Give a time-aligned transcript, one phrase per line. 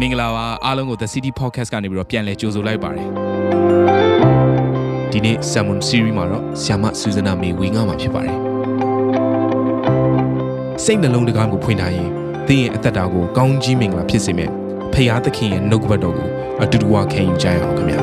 [0.00, 3.08] မင်္ဂလာပါအားလုံးကို The City Podcast ကနေပြီးတော့ပြန်လည်ကြိုဆိုလိုက်ပါတယ်
[5.10, 8.36] ဒီနေ့ Sermon Series မှာတော့ဆ iam ဆူဇနာမေဝေငါမှာဖြစ်ပါတယ်
[10.84, 12.08] စိတ်နှလုံးတကားကိုဖွင့်ထားရင်
[12.48, 14.52] သင်ရဲ့အသက်တာကိုကောင်းကြီးမင်္ဂလာဖြစ်စေမယ့်
[14.92, 16.28] ဖရာသခင်ရဲ့နှုတ်ကပတ်တော်ကို
[16.62, 18.00] အတူတူဝခံယူကြရအောင်ခင်ဗျာ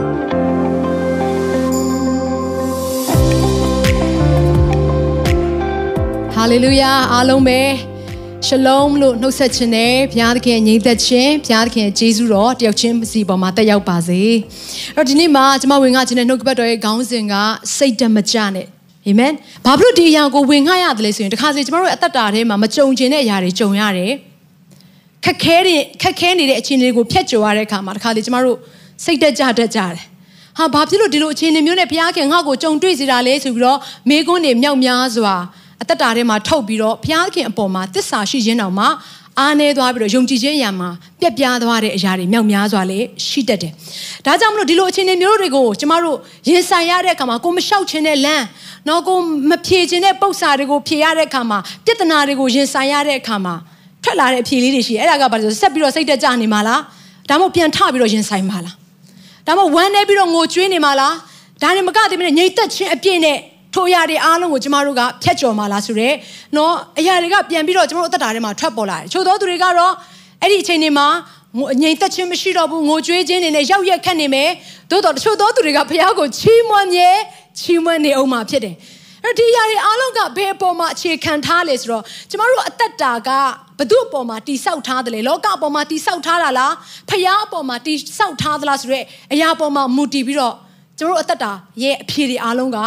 [6.34, 7.60] ဟာလေလုယာအားလုံးပဲ
[8.46, 14.40] ရှလုံးလို့နှုတ်ဆက်ခြင်းနဲ့ဘုရားသခင်ညီသက်ခြင်းဘုရားသခင်ကျေးဇူးတော်တယောက်ချင်းစီပေါ်မှာတက်ရောက်ပါစေအဲ့
[14.96, 17.34] တော့ဒီနေ့မှာကျွန်မဝင်ငါခြင်းနဲ့နှုတ်ကပတ်တော်ရဲ့ခေါင်းစဉ်က
[17.78, 18.68] စိတ်တမကြနဲ့
[19.08, 19.34] အာမင်
[19.66, 24.12] ဘာဖြစ်လို့ဒီအရာကိုဝင်ငါရတယ်လဲဆိုရင်တခါစီကျွန်တော်တို့အသက်တာထဲမှာမကြုံကျင်တဲ့အရာတွေကြုံရတယ်
[25.26, 28.58] ခက်ခဲတဲ့ခက်ခဲနေတဲ့အခြေအနေတွေကိုဖျက်ကျော်ရတဲ့အခါမှာတခါလေကျွန်တော်တို့
[29.04, 29.94] စိတ်တက်ကြတတ်ကြတယ်
[30.58, 33.80] ဟာဘာဖြစ်လို့ဒီလိုအခြေအနေမျိုးနဲ့ဘုရားခင်ငါ့ကိုကြုံတွေ့စေတာလဲဆိုပြီးတော့
[34.10, 35.36] မိကွန်းတွေမြောက်များစွာ
[35.82, 38.86] အသက်တာထဲမှာထုတ်ပြီးတော့ဘုရားခင်အပေါ်မှာတစ္ဆာရှိခြင်းတောင်မှ
[39.40, 43.72] အားနေသွားပြီးတော့ယုံကြည်ခြင်းအရာမှာပြက်ပြားသွားတဲ့အရာတွေမြောက်များစွာလေရှိတတ်တယ်။
[44.26, 46.18] ဒါကြောင့်မလို့ဒီလိုအခြေအနေမျိုးတွေကိုကျမတို့
[46.50, 48.46] ရင်ဆိုင်ရတဲ့အခါမှာကိုမလျှောက်ခြင်းတဲ့လမ်း
[48.88, 49.18] နော်ကို
[49.50, 53.56] မဖြေခြင်းတဲ့ပု္ပ္ပာတွေကိုဖြေရတဲ့အခါမှာပြဿနာတွေကိုရင်ဆိုင်ရတဲ့အခါမှာ
[54.04, 56.80] ထွက်လာတဲ့အဖြေလေးတွေရှိတယ်။အဲ့ဒါကဘာလဲဆိုဆက်ပြီးတော့စိတ်တက်ကြနေမှာလား။
[57.30, 58.76] ဒါမှမဟုတ်ပြန်ထပြီးတော့ရင်ဆိုင်မှာလား။
[59.48, 61.14] ဒါမှမဟုတ်ဝမ်းနေပြီးတော့ငိုကြွေးနေမှာလား။
[61.62, 63.38] ဒါနဲ့မကသေးဘူးနဲ့ငြိမ်သက်ခြင်းအပြည့်နဲ့
[63.75, 66.15] ထိုအရာတွေအားလုံးကိုကျမတို့ကဖျက်ကျော်มาလားဆိုတော့
[66.57, 69.93] နော်အရာတွေကပြန်ပြီးတော့ကျမတို့အသက်တာထဲမှာထွက်ပေါ်လာတယ်ချို့သောသူတွေကတော့
[70.43, 71.07] အဲ့ဒီအချိန်တွေမှာ
[71.83, 74.51] ငြိမ်သက်ခြင်းမရှိတော့ဘူးငိုကြွေးခြင်းတွေနဲ့ရောက်ရက်ခတ်နေမယ်
[74.91, 77.11] သို့တော်တချို့သောသူတွေကဘုရားကိုချီးမွမ်းမြဲ
[77.59, 78.75] ချီးမွမ်းနေအောင်မှာဖြစ်တယ်
[79.25, 83.31] အဲ့ဒီအရာတွေအားလုံးကဘယ်အပေါ်မှာအခြေခံထားလဲဆိုတော့ကျမတို့အသက်တာက
[83.79, 86.73] ဘု து အပေါ်မှာတိဆောက်ထားတယ်လေလောကအပေါ်မှာတိဆောက်ထားတာလား
[87.11, 90.55] ဖျားအပေါ်မှာတိဆောက်ထားသလားဆိုတော့အရာပေါ်မှာမူတည်ပြီးတော့
[90.99, 92.79] ကျမတို့အသက်တာရဲ့အဖြေတွေအားလုံးက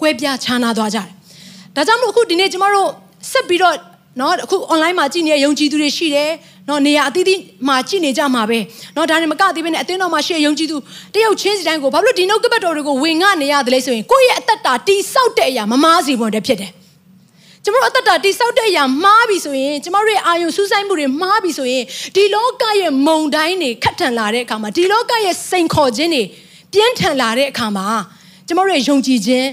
[0.00, 1.06] ကွဲပြားခြားနားသွားကြတယ်။
[1.76, 2.88] ဒါကြောင့်မို့အခုဒီနေ့ကျမတို့
[3.30, 3.76] ဆက်ပြီးတော့
[4.20, 6.30] နော်အခု online မှာကြည့်နေတဲ့ယုံကြည်သူတွေရှိတယ်
[6.68, 8.58] နော်နေရာအသီးသီးမှာကြည့်နေကြမှာပဲ
[8.96, 10.76] နော်ဒါနဲ့မကသေးဘဲနဲ့အသင်းတော်မှာရှိတဲ့ယုံကြည်သူ
[11.14, 16.72] တယောက်ချင်းစီတိုင်းကိုဘာလို့ဒီနှုတ်ကပတ်တော်တွေကိုဝင်ငှနေရတယ်လဲဆိုရင်ကိုယ့်ရဲ့အသက်တာတိဆောက်တဲ့အရာမမားစီပွန်တဲ့ဖြစ်တယ်
[17.64, 26.22] ကျမတို့အသက်တာတိဆောက်တဲ့အရာမှားပြီဆိုရင်ကျမတို့ရဲ့အာယုံစူးစိုက်မှုတွေမှားပြီဆိုရင်ဒီလောကရဲ့မုံတိုင်းတွေခတ်ထန်လာတဲ့အခါမှာဒီလောကရဲ့စိန်ခေါ်ခြင်းတွေ
[26.72, 27.86] ပြင်းထန်လာတဲ့အခါမှာ
[28.46, 29.48] ကျမတို့ရဲ့ယုံကြည်ခြင်း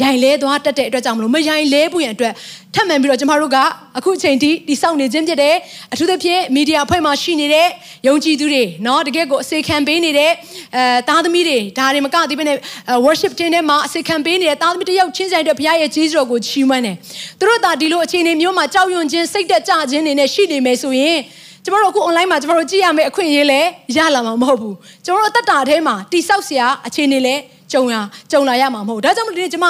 [0.00, 2.32] ရိုင်လဲသွားတတ်တဲ့အတွက်ကြောင့်မလို့မရိုင်လဲဖို့ရန်အတွက်
[2.74, 3.58] ထပ်မံပြီးတော့ကျမတို့က
[3.98, 5.54] အခုအချိန်ထိတိစောင့်နေခြင်းဖြစ်တယ်
[5.92, 7.66] အထူးသဖြင့်မီဒီယာအဖွဲ့မှာရှိနေတဲ့
[8.06, 10.30] ယုံကြည်သူတွေเนาะတကယ်ကိုအစေခံပေးနေတဲ့
[10.76, 12.56] အဲသားသမီးတွေဒါတွေမကသေးဘဲနဲ့
[13.04, 16.96] worship တင်ထဲမှာအစေခံပေးနေတဲ့သားသမီးတယောက်ချင်းဆိုင်တဲ့ဘုရားရဲ့ကြီးစွာကိုချီးမွမ်းတယ်
[17.38, 21.18] သူတို့သာဒီလိုအခြေအနေမျိုးမှာကြောက်ရွံ့ခြင်းစိတ်တက်ကြခြင်းတွေနဲ့ရှိနေမယ်ဆိုရင်
[21.64, 27.40] ကျမတို့အခု online မှာကျမတို့ကြည့်ရမယ့်အခွင့်အရေးလည်းရလာမှာမဟုတ်ဘူးကျမတို့အသက်တာထဲမှာတိဆောက်စရာအခြေအနေလည်း
[27.73, 27.95] ကြုံရ
[28.31, 29.65] ကြုံလာရမှာမဟုတ်ဒါကြောင့်မလို့ဒီကျမ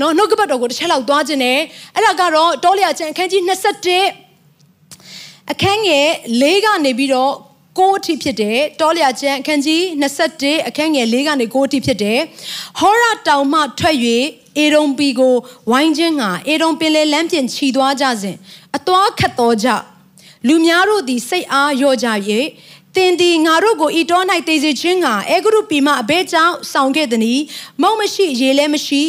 [0.00, 1.58] နော်နှုတ်ကပတ်တော်ကိုတစ်ချက်လောက်သွားခြင်းနဲ့
[1.94, 6.08] အဲ့ဒါကတော့တောလျာကျမ်းအခန်းကြီး21အခန်းငယ်
[6.42, 7.32] ၄ကနေပြီးတော့
[7.78, 9.80] ကိုအထိဖြစ်တယ်တောလျာကျမ်းအခန်းကြီး
[10.26, 12.20] 21အခန်းငယ်၄ကနေကိုအထိဖြစ်တယ်
[12.78, 13.96] ဟောရတောင်မှထွက်၍
[14.58, 15.34] အေရုံပီကို
[15.70, 18.36] ဝိုင်းခြင်းငါအေရုံပင်လေလမ်းပြင်ခြီသွားကြစဉ်
[18.76, 19.68] အသွားခတ်တော်ကြ
[20.48, 22.08] လူများတို့သည်စိတ်အားလျော့ကြ၍
[22.96, 27.40] တင်ဒီငါတို့ကိုဤတော်၌တည်စေခြင်းကအေဂရုပီမအဘဲကြောင့်ဆောင်ခဲ့သည်။
[27.82, 29.02] မုံမရှိရေလည်းမရှိ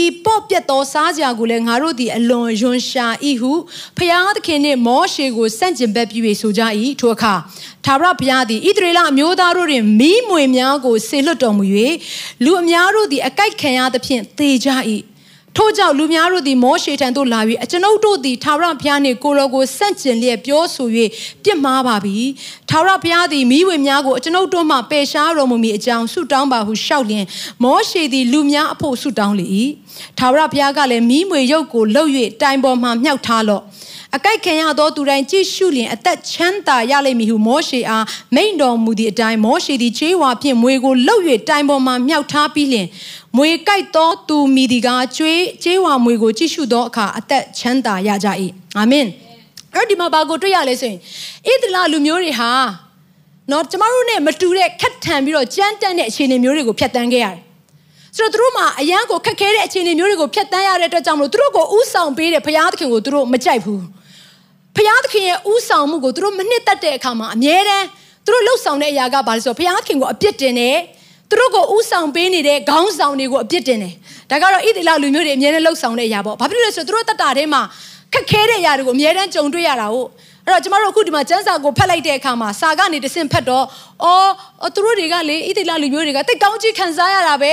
[0.00, 3.52] ဤပေါ့ပြတ်သောစားစရာကိုလည်းငါတို့သည်အလွန်ယွန်ရှာဤဟု
[3.98, 6.62] ဖျားသခင်နှင့်မောရှေကိုစန့်ကျင်ဘက်ပြီးဆိုကြ၏
[7.00, 7.34] ထိုအခါ
[7.84, 11.64] သာရဘုရားသည်ဣသရေလအမျိုးသားတို့တွင်မိမွေများကိုဆေလွတ်တော်မူ၍
[12.44, 14.68] လူအများတို့သည်အကြိုက်ခံရသဖြင့်သေကြ၏
[15.56, 20.88] ထို့ကြောင့်လူများတို့သည်မောရှေထံသို့လာ၍အကျွန်ုပ်တို့သည်သာရဘုရားနှင့်ကိုရောကိုဆန့်ကျင်လျက်ပြောဆို၍
[21.44, 22.18] ပြစ်မှားပါပြီ
[22.70, 27.24] သာရဘုရားသည်မိဝေများကိုအကျွန်ုပ်တို့မှပယ်ရှားတော်မူမည်အကြောင်းဆုတောင်းပါဟုလျှောက်လျင်
[27.64, 29.46] မောရှေသည်လူများအဖို့ဆုတောင်းလေ၏
[30.18, 32.10] သာရဘုရားကလည်းမိမွေရုပ်ကိုလှုပ်၍
[32.42, 33.62] တိုင်ပေါ်မှမြှောက်ထားလော့
[34.16, 38.04] အကြိုက်ခံရသောသူတိုင်းကြည့်ရှုလျင်အသက်ချမ်းသာရလိမ့်မည်ဟုမောရှေအား
[38.34, 42.86] မိန့်တော်မူသည့်အတိုင်းမောရှေသည်ခြေဝါဖြင့်မွေကိုလှုပ်၍တိုင်ပေါ်မှမြှောက်ထားပြီးလျင်
[43.36, 48.28] မွေကြိုက်သောသူမိဒီကကျွေးခြေဝါမွေကိုကြည့်ရှုသောအခါအသက်ချမ်းသာရကြ၏
[48.78, 49.06] အာမင်
[49.74, 50.98] အဲ့ဒီမှာဘာကိုတွေ့ရလဲဆိုရင်
[51.46, 52.50] ဣသလလူမျိုးတွေဟာ
[53.50, 57.36] နော်ကျမတို့နဲ့မတူတဲ့ခက်ထန်ပြီးတော့ကြမ်းတမ်းတဲ့အခြေအနေမျိုးတွေကိုဖျက်ဆီးခဲ့ရတယ်
[58.16, 63.82] ဆိုတော့သူတို့မှာအရန်ကိုခက်ခဲတဲ့အခြေအနေမျိုးတွေကိုဖျက်ဆီးရတဲ့အတွက်ကြောင့်မလို့သူတို့ကိုဥဆောင်ပေးတဲ့ဘုရားသခင်ကိုသူတို့မကြိုက်ဘူး
[64.76, 67.86] ဖခင်သခင်ရဲ့ဥဆောင်မှုကိုသူတို့မနှစ်သက်တဲ့အခါမှာအမြဲတမ်း
[68.24, 70.76] သူတို့လှုပ်ဆောင်တဲ့အရာကဘာလဲဆိုတော့ဖခင်သခင်ကိုအပြစ်တင်တယ်
[71.34, 73.94] သူတို့ကိုဥဆောင်ပေးနေတဲ့ခေါင်းဆောင်တွေကိုအပြစ်တင်တယ်
[74.30, 77.62] ဒါကတော့ဣသရေလလူမျိုးတွေအမြဲတမ်းလှုပ်ဆောင်တဲ့အရာပေါ့ဘာဖြစ်လို့လဲဆိုတော့သူတို့တတ်တာထဲမှာ
[78.12, 80.08] ခက်ခဲတဲ့အရာတွေကိုအမြဲတမ်းကြုံတွေ့ရတာဟုတ်
[80.44, 83.64] အဲ့တော့ကျမတို့အခုဒီမှာစံစာကိုဖတ်လိုက်တဲ့အခါမှာစာကနေတဆင့်ဖတ်တော့
[84.04, 87.44] အော်သူတို့တွေကလေဣသရေလလူမျိုးတွေကတိတ်ကောင်းကြီးခံစားရတာပ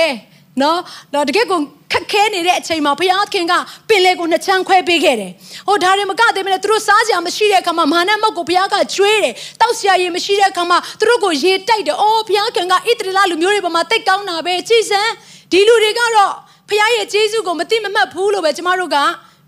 [0.60, 0.78] နော်
[1.14, 1.60] တော့တကယ်ကို
[1.92, 3.52] ခက်ခဲနေတဲ့အချိန်မှာဘုရားခင်က
[3.88, 5.32] ပင်လေကိုနှစ်ချမ်းခွဲပေးခဲ့တယ်။
[5.68, 15.02] ဟိုဒါတွေမကသေးမနဲ့သူတို့စားစရာမရှိတဲ့အခါမှာမာနမောက်ကိုဘုရားကကျွေးတယ်။တောက်စရာရေမရှိတဲ့အခါမှာသူတို့ကိုရေတိုက်တယ်။အော်ဘုရားခင်ကဣတရီလလူမျိုးတွေပေါ်မှာတိတ်ကောင်းတာပဲကြည်စံ
[15.52, 16.32] ဒီလူတွေကတော့
[16.68, 18.96] ဘုရားရဲ့ကျေးဇူးကိုမသိမမှတ်ဘူးလို့ပဲကျမတို့က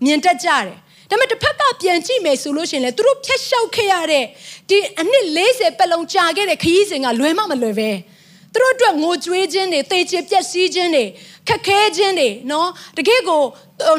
[0.05, 0.77] မြင်တတ်ကြတယ်။
[1.09, 4.25] ဒါပေမဲ့တစ်ဖက်ကပြန်ကြည့်မယ်ဆိုလို့ရှိရင်လေသူတို့ဖျက်လျှောက်ခဲ့ရတဲ့
[4.69, 7.91] ဒီအနှစ်40ပတ်လုံးကြာခဲ့တဲ့ခရီးစဉ်ကလွယ်မှမလွယ်ပဲ။
[8.55, 11.05] သူတို့အတွက်ငိုကြွေးခြင်းတွေသေချေပျက်စီးခြင်းတွေ
[11.47, 12.67] ခက်ခဲခြင်းတွေနော်
[12.97, 13.41] တကယ့်ကို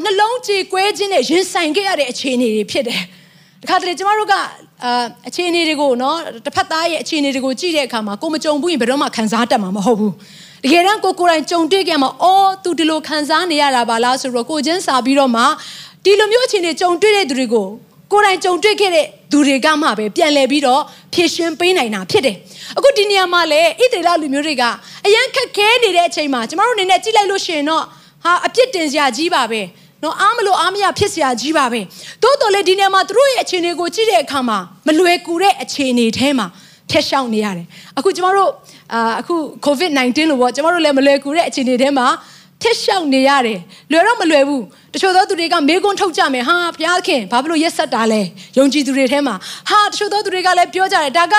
[0.05, 3.03] နှလုံးကြေကွဲခြင်းတွေရင်ဆိုင်ခဲ့ရတဲ့အခြေအနေတွေဖြစ်တယ်
[3.62, 10.14] တခါတလေကျမတို့ကအာအခြေအနေတွေကိုနော်တစ်ဖက်သားရဲ့အခြေအနေတွေကိုကြည့်တဲ့အခါမှာကိုမကြုံဘူးရင်ဘယ်တော့မှခံစားတတ်မှာမဟုတ်ဘူး
[10.64, 15.43] တကယ်တမ်းကိုကိုယ်တိုင်ကြုံတွေ့ခဲ့မှာအော်သူဒီလိုခံစားနေရတာပါလားဆိုတော့ကိုချင်းစာပြီးတော့မှ
[16.05, 17.67] ဒီလိုမျိုးအခြေအနေကြုံတွေ့တဲ့သူတွေကို
[18.12, 20.82] ကိုယ်တိုင်ကြုံတွေ့ခဲ့တဲ့သူတွေကမှပဲပြန်လည်ပြီးတော့
[21.12, 22.37] ဖြည့်ရှင်းပေးနိုင်တာဖြစ်တယ်
[22.76, 24.64] အခုဒီနေရာမှာလည်းဣသေလလူမျိုးတွေက
[25.06, 27.82] အရန်ခက်ခဲနေတဲ့အချိန်မှာကျမတို့အနေနဲ့ကြည့်လိုက်လို့ရှိရင်တော့
[28.25, 29.61] ဟာအပြစ်တင်စရာကြီးပါပဲ
[30.02, 31.81] နော်အားမလို့အားမရဖြစ်စရာကြီးပါပဲ
[32.23, 36.46] တိုးတော်လေဒီနေရာမှာသူတို့ရဲ့အခြေအနေကိုကြည့်တဲ့အခါမှာမလွယ်ကူတဲ့အခြေအနေထဲမှာ
[36.90, 37.67] ဖျက်ရှောင်နေရတယ်
[37.99, 38.50] အခုကျမတို့
[38.93, 39.34] အာအခု
[39.67, 42.06] COVID-19 လို့ပေါ့ကျမတို့လည်းမလွယ်ကူတဲ့အခြေအနေထဲမှာ
[42.62, 43.61] ဖျက်ရှောင်နေရတယ်
[43.91, 44.64] လွယ်တော့မလွယ်ဘူး
[44.94, 48.23] တချို့သောသူတွေကမေးခွန်းထုတ်ကြမယ်ဟာဘုရားခင်ဘာဖြစ်လို့ရက်ဆက်တာလဲ
[48.58, 49.35] ယုံကြည်သူတွေထဲမှာ
[49.69, 51.35] ဟာတချို့သောသူတွေကလည်းပြောကြတယ်ဒါက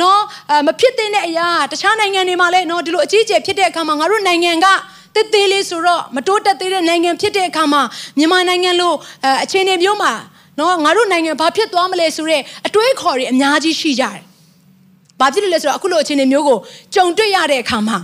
[0.00, 0.20] နော်
[0.66, 4.66] မဖြစ်တဲ့အရာတခြားနိုင်ငံတွေမှာလည်းနော်ဒီလိုအကြီးအကျယ်ဖြစ်တဲ့အခါမှာငါတို့နိုင်ငံက
[5.14, 7.82] တေးသေးလေးဆိုတော့မတိုးတက်သေးတဲ့နိုင်ငံဖြစ်တဲ့အခါမှာ
[8.18, 8.92] မြန်မာနိုင်ငံလို
[9.44, 10.12] အခြေအနေမျိုးမှာ
[10.58, 14.22] နော်ငါတို့နိုင်ငံဘာဖြစ်သွားမလဲဆိုတော့အတွေးခေါ်တွေအများကြီးရှိကြတယ်။
[15.20, 16.58] ဘာဖြစ်လို့လဲဆိုတော့အခုလိုအခြေအနေမျိုးကို
[16.94, 17.98] ကြုံတွေ့ရတဲ့အခါမှာ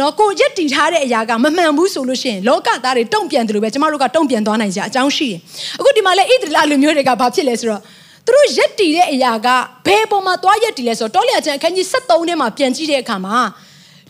[0.00, 5.40] နော်ကိုရက်တည်ထားတဲ့အရာကမမှန်ဘူးဆိုလို့ရှိရင်လောကသားတွေတုံ့ပြန်တယ်လို့ပဲကျမတို့ကတုံ့ပြန်သွားနိုင်ကြအကြောင်းရှိတယ်။
[5.80, 7.80] အခုဒီမှာလဲဣသရေလလူမျိုးတွေကဘာဖြစ်လဲဆိုတော့
[8.26, 9.48] သူတို့ရက်တည်တဲ့အရာက
[9.86, 13.36] ဘယ်ပုံမှာသွားရက်တည်လဲဆိုတော့တောလျာကျန်အခန်းကြီး73ထဲမှာပြန်ကြည့်တဲ့အခါမှာ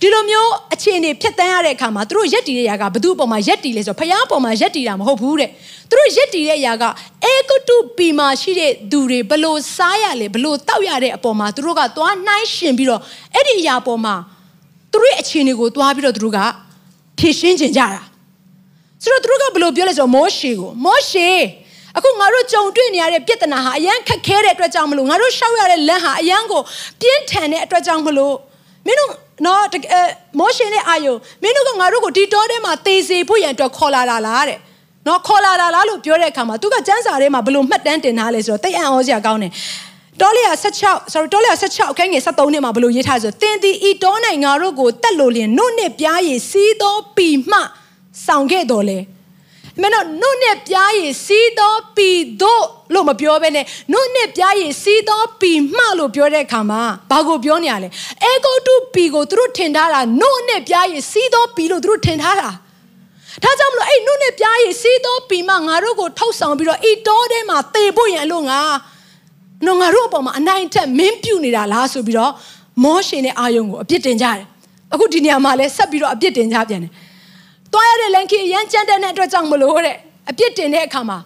[0.00, 5.50] ဒီလိုမျိုးအခြေအနေဖြတ်တန်းရတဲ့အခါမှာသူတို့ရက်တည်တဲ့အရာကဘသူ့ပုံမှာရက်တည်လဲဆိုတော့ဖယားပုံမှာရက်တည်တာမဟုတ်ဘူးတဲ့
[5.91, 6.85] သူတို့ရက်တည်တဲ့အရာက
[7.25, 13.00] အေဂုတုပီမှာရှိတဲ့သူတွေဘလို့စားရလဲဘလို့တောက်ရတဲ့အပေါ်မှာသူတို့ကသွားနှိုင်းရှင်ပြီးတော့
[13.35, 14.15] အဲ့ဒီအရာပေါ်မှာ
[14.96, 16.38] သူတို့ရဲ့အခြေအနေကိုသွားပြီးတော့သူတို့က
[17.19, 18.02] ဖြည့်ရှင်းကျင်ကြတာ
[19.02, 21.28] ဆိုတော့သူတို့ကဘယ်လိုပြောလဲဆိုတော့မောရှေကိုမောရှေ
[21.96, 26.60] အခုငါတို့ကြုံတွေ့နေရတဲ့ပြဿနာဟာအရန်ခက်ခဲတဲ့အတွက်ကြောင့်မလို့ငါတို့ရှောက်ရတဲ့လမ်းဟာအရန်ကို
[27.00, 28.34] ပြင်းထန်တဲ့အတွက်ကြောင့်မလို့
[28.87, 29.10] မင်းတို့
[29.46, 29.62] နော်
[30.38, 34.58] မောရှေနဲ့အာယုမင်းတို့ကငါတို့ကိုဒီတောထဲမှာသေစေဖို့ရန်အတွက်ခေါ်လာတာလားတဲ့
[35.06, 39.52] နော်ခေါ်လာတာလားလို့ပြောတဲ့အခါမှာသူကစံစာထဲမှာဘယ်လိုမှတ်တမ်းတင်ထားလဲဆိုတော့တိတ်အံ့ဩစရာကောင်းတယ်
[40.20, 40.50] တောလျာ
[40.82, 47.58] 16 sorry တောလျာ16အခန်းငယ်73နှစ်မှာဘယ်လိုရေးထားဆိုတင်းဒီဤတောနိုင်ငါတို့ကိုတက်လို့လျင်နုနှစ်ပြားရည်စီးသောပီမှ
[48.26, 48.98] ဆောင်ခဲ့တော်လဲ
[49.80, 52.10] မင်းတို့နုနှစ်ပြားရည်စီးသောပီ
[52.42, 52.64] တို့
[52.94, 56.80] လို့မပြောဘဲနဲ့နုနှစ်ပြားရည်စီးသောပီမှလို့ပြောတဲ့အခါမှာ
[57.10, 57.88] ဘာကိုပြောနေရလဲ
[58.24, 62.48] အေဂုတ်တုပီကိုသူတို့ထင်ထားတာနုနှစ်ပြားရည်စီးသောပီလို့သူတို့ထင်ထားတာ
[63.42, 68.60] ဒါကြောင့်မလို့အဲ့နုနှစ်ပြားရည်စီးသောပီမှငါတို့ကိုထုတ်ဆောင်ပြီးတော့ဤတောထဲမှာတေဖို့ရန်လို့ငါ
[69.64, 72.32] နော်ငါတို့အပေါ်မှာအနိုင်ထက်မင်းပြုတ်နေတာလားဆိုပြီးတော့
[72.85, 74.47] မောရှင်နဲ့အာယုံကိုအပြစ်တင်ကြတယ်
[74.93, 76.93] အခုဒီနေရာမှာလဲဆက်ပြီးတော့အပြစ်တင်ကြပြန်တယ်
[77.73, 79.97] တွားရတဲ့လန်ကီအရန်ကြမ်းတဲ့အတွက်ကြောင့်မလို့တဲ့
[80.31, 81.19] အပြစ်တင်တဲ့အခါမှာ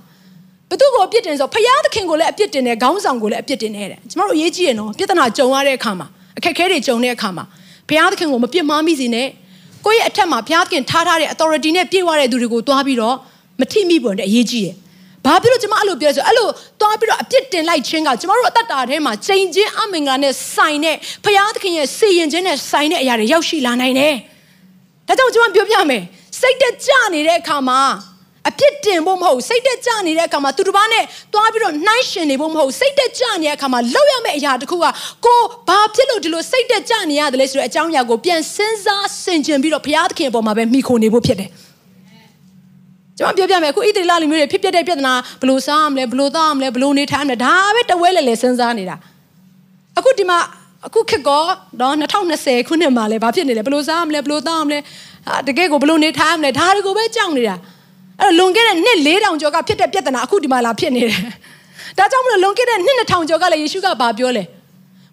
[0.70, 6.06] ဘသူ့ကိုအပြစ်တင်ဆိုဖယားသခင်ကိုလည်းအပြစ်တင်တယ်ခေါင်းဆောင်ကိုလည်းအပြစ်တင်တယ်တဲ့ကျမတို့အရေးကြီးရနော်ပြဿနာကြုံရတဲ့အခါမှာ
[6.38, 7.44] အခက်အခဲတွေကြုံတဲ့အခါမှာ
[7.88, 9.28] ဘုရားသခင်ကိုမပြစ်မှားမိစေနဲ့
[9.84, 13.16] ကိုယ့်ရဲ့အထက်မှာဘုရားသခင်ထားထားတဲ့ authority နဲ့ပြည့်ဝတဲ့သူတွေကိုတွားပြီးတော့
[13.60, 14.74] မထိမိပေါ်တဲ့အရေးကြီးတယ်
[15.24, 16.48] ဘာဖြစ်လို့ကျမအဲ့လိုပြောဆိုအဲ့လို
[16.80, 24.14] သွားပြီးတော့အပြစ်တင်လိုက်ခြင်းကကျမတို့အသက်တာထဲမှာချိန်ချင်းအမင်္ဂလာနဲ့ဆိုင်တဲ့ဘုရားသခင်ရဲ့စီရင်ခြင်းနဲ့ဆိုင်တဲ့အရာတွေရောက်ရှိလာနိုင်တယ်။
[25.08, 26.02] ဒါကြောင့်ကျမပြောပြမယ်။
[26.40, 27.80] စိတ်တက်ကြနေတဲ့အခါမှာ
[28.48, 31.04] အပြစ်တင်ဖို့မဟုတ်စိတ်တက်ကြနေတဲ့အခါမှာသူတစ်ပါးနဲ့
[31.34, 34.84] သွားပြီးတော့နှိုင်းရှင်နေဖို့မဟုတ်စိတ်တက်ကြနေတဲ့အခါမှာလောက်ရမယ့်အရာတစ်ခုက
[35.26, 41.50] ကိုဘာဖြစ်လို့ဒီလိုစိတ်တက်ကြနေရတယ်လဲဆိုတဲ့အကြောင်းအရာကိုပြန်စဉ်းစားဆင်ခြင်ပြီးတော့ဘုရားသခင်အပေါ်မှာပဲမိခိုနေဖို့ဖြစ်တယ်။
[43.20, 45.12] ကျွန်မပြောပြမယ်အခုဣသရေလလူမျိုးတွေဖြစ်ပျက်တဲ့ပြဿနာ
[45.42, 48.96] ဘလို့စားမလဲဘလို့သားမလဲဘလို့နေထိုင်မလဲဒါပဲတဝဲလေလေစဉ်းစားနေတာ
[49.98, 50.38] အခုဒီမှာ
[50.86, 51.42] အခုခေတ်ကော
[51.80, 51.94] တော့
[52.30, 54.78] 2020ခုနှစ်မှာလဲဘာဖြစ်နေလဲဘလို့စားမလဲဘလို့သားမလဲ
[55.46, 57.56] တကယ်ကိုဘလို့နေထိုင်မလဲဒါတွေကိုပဲကြောက်နေတာ
[58.20, 61.20] အဲ့တော့လွန်ခဲ့တဲ့နှစ်4000ကျော်ကဖြစ်တဲ့ပြဿနာအခုဒီမှာလာဖြစ်နေတယ်
[61.98, 64.44] ဒါကြောင့်မလို့လွန်ခဲ့တဲ့နှစ်2000ကျော်ကလည်းယေရှုကဘာပြောလဲ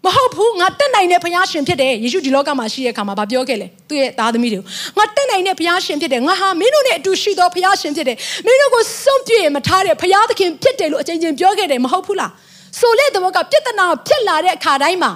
[0.07, 4.65] မဟုတ်ဘူးငါတက်နိုင်တဲ့ဘုရားရှင်ဖြစ်တယ်ယေရှုဒီလောကမှာရှိတဲ့အခါမှာဗာပြောခဲ့လေသူ့ရဲ့သားသမီးတွေကို
[4.97, 12.31] ငါတက်နိုင်တဲ့ဘုရားရှင်ဖြစ်တယ်ငါဟာမင်းတို့နဲ့အတူရှိသောဘုရားရှင်ဖြစ်တယ်မင်းတို့ကိုစွန့်ပြေမထားတဲ့ဘုရားသခင်ဖြစ်တယ်လို့အချင်းချင်းပြောခဲ့တယ်မဟုတ်ဘူးလား
[12.79, 15.11] ဆိုတဲ့သဘောကပြဿနာဖြစ်လာတဲ့အခါတိုင်းမှာ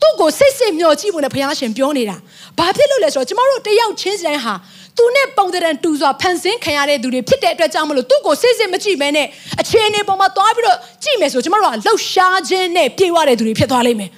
[0.00, 2.16] သူ့ကိုစိတ်စိတ်မျှော်ကြည့်ဖို့နဲ့ဘုရားရှင်ပြောနေတာ
[2.58, 4.54] ဘာဖြစ်လို့လဲဆိုတော့ကျမတို့တယောက်ချင်းစီတိုင်းဟာ
[4.98, 9.26] သူနဲ့ပုံတံတူစွာဖန်ဆင်းခံရတဲ့သူတွေဖြစ်တဲ့အတွက်ကြောင့်မလို့သူ့ကိုစိတ်စိတ်မကြည့်မဲနဲ့
[9.60, 14.10] အခြေအနေပေါ်မှာသွားပြီးတော့ကြည့်မယ်ဆိုကျမတို့ကလှုပ်ရှားခြင်းနဲ့ပြေဝတဲ့သူတွေဖြစ်သွားလိမ့်မယ်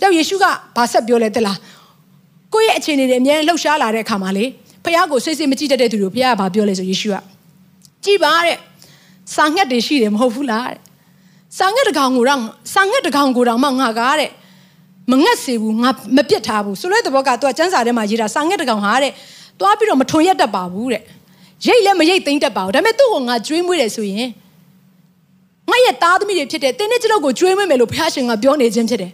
[0.00, 0.44] ကြောက်ယေရှုက
[0.76, 1.58] ဘာဆက်ပြောလဲတလား
[2.54, 4.48] ကိုယ့်ရဲ့အခြေအနေတွေအများလှုပ်ရှားလာတဲ့အခါမှာလေဘ
[4.84, 7.16] ဖခင်ကိုစိတ်စိတ်မကြည့်တတ်တဲ့သူတို့ဖခင်ကဘာပြောလဲဆိုယေရှုက
[8.04, 8.56] ကြည်ပါတဲ့
[9.34, 10.78] စာငှက်တွေရှိတယ်မဟုတ်ဘူးလားတဲ့
[11.58, 12.40] စာငှက်တကောင်ကိုတော့
[12.74, 14.30] စာငှက်တကောင်ကိုတော့မှငါကားတဲ့
[15.10, 19.12] မငတ်စေဘူးငါမပြစ်ထားဘူးဆိုတဲ့သဘောကသူကစန်းစာထဲမှာရေးတာစာငှက်တကောင်ဟာတဲ့
[19.60, 21.02] သွားပြီးတော့မထွန်ရက်တတ်ပါဘူးတဲ့
[21.66, 24.28] ရိတ်လည်းမရိတ်သိမ့်တတ်ပါဘူးဒါပေမဲ့သူ့ကိုငါကျွေးမွေးတယ်ဆိုရင်
[25.70, 29.12] ငါရဲ့သားသမီးတွေဖြစ်တဲ့တင်းနဲ့ကျွန်ုပ်ကိုကျွေးမွေးမယ်လို့ဘုရားရှင်ကပြောနေခြင်းဖြစ်တယ်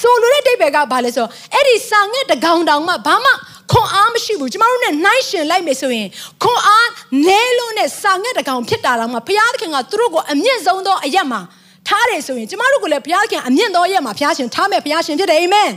[0.00, 3.30] ဆိုလိုတဲ့တိတ်ပဲကဘာလဲဆိုတော့အဲ့ဒီစာငှက်တကောင်တောင်မှဘာမှ
[3.72, 6.08] ခွန်အားမရှိဘူးကျမတို့နဲ့နှိုင်းရှင်လိုက်မယ်ဆိုရင်
[6.42, 6.88] ခွန်အား
[7.26, 11.40] နဲလို့နဲ့စာငှက်တကောင်ဖြစ်တာတော့မှဘုရားသခင်ကသူတို့ကိုအမြင့်ဆုံးသောအရက်မှာ
[11.88, 15.70] ထားတယ်ဆိုရင်ကျမတို့ကိုလည်းဘုရားခင်အမြင့်တော်ရဲ့မှာဘုရားရှင်ထားမယ်ဘုရားရှင်ဖြစ်တယ်အာမင်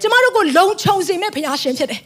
[0.00, 2.00] ကျမတို့ကိုလုံခြုံစေမယ်ဘုရားရှင်ဖြစ်တယ်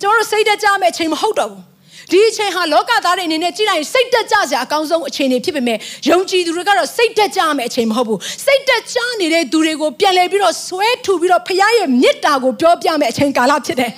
[0.00, 1.62] ကျမတို့စိတ်တကြမဲ့အချိန်မဟုတ်တော့ဘူး
[2.10, 5.78] ဒီအချိန်ဟာလောကသားတွေအနေနဲ့ကြည့်လိုက်စိတ်တက်ကြစရာအကောင်းဆုံးအချိန်တွေဖြစ်ပေမဲ့
[6.10, 13.92] ယုံကြည်သူတွေကတော့စိတ်တက်ကြမယ့်အချိန်မဟုတ်ဘူးစိတ်တက်ကြနေတဲ့သူတွေကိုပြန်လည်ပြီးတော့ဆွဲထူပြီးတော့ဖခင်ရဲ့မေတ္တာကိုပြောပြမယ့်အချိန်ကာလဖြစ်တယ်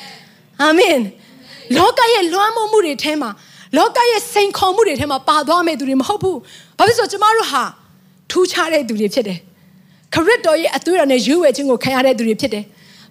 [0.62, 0.99] အာမင်
[1.76, 3.31] လောကရဲ့လွှမ်းမိုးမှုတွေထဲမှာ
[3.76, 6.38] လောကရဲ့စိန်ခေါ်မှုတွေထဲမှာပါသွားမယ့်သူတွေမဟုတ်ဘူး
[6.79, 7.62] ဘာဖြစ်လို့ကျမတို့ဟာ
[8.31, 9.38] ထူးခြားတဲ့သူတွေဖြစ်တယ်
[10.14, 12.64] ခရစ်တော်ရဲ့အသွေးတော်နဲ့ရွေးဝယ်ခြင်းကိုခံရတဲ့သူတွေဖြစ်တယ်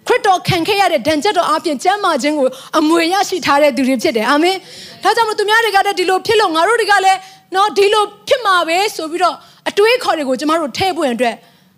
[0.06, 4.56] ခရစ်တော်ခံခဲ့ရတဲ့ဒဏ်ချက်တော်အပြင်ကျမ်းမာခြင်းကိုအမွေရရှိထားတဲ့သူတွေဖြစ်တယ်အာမင်
[5.02, 7.18] ဒါကြောင့်မို့သူများတွေကလည်းဒီလိုဖြစ်လို့ငါတို့တွေကလည်း
[7.54, 9.36] နော်ဒီလိုဖြစ်မှာပဲဆိုပြီးတော့
[9.68, 11.36] အတွေးခေါ်တွေကိုကျမတို့ထည့်ဖို့အတွက်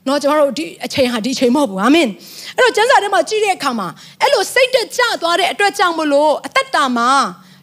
[0.08, 2.08] နော်ကျမတို့ဒီအချိန်ဟာဒီအချိန်မဟုတ်ဘူးအာမင်
[2.56, 3.88] အဲ့တော့ကျမ်းစာထဲမှာကြည့်တဲ့အခါမှာ
[4.20, 7.10] အဲ့လိုစိတ်တက်ကြသွားတဲ့အတွက်ကြောင့်မလို့အသက်တာမှာ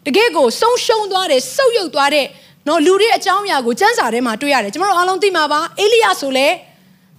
[0.06, 2.26] တကယ့်ကိုဆုံးရှုံးသွားတဲ့ဆုတ်ယုတ်သွားတဲ့
[2.68, 6.48] နော်လူတွေအကြောင်းအရာကိုကျမ်းစာထဲမှာတွေ့ရတယ်ကျမတို့အားလုံးသိမှာပါအေလိယဆိုလေ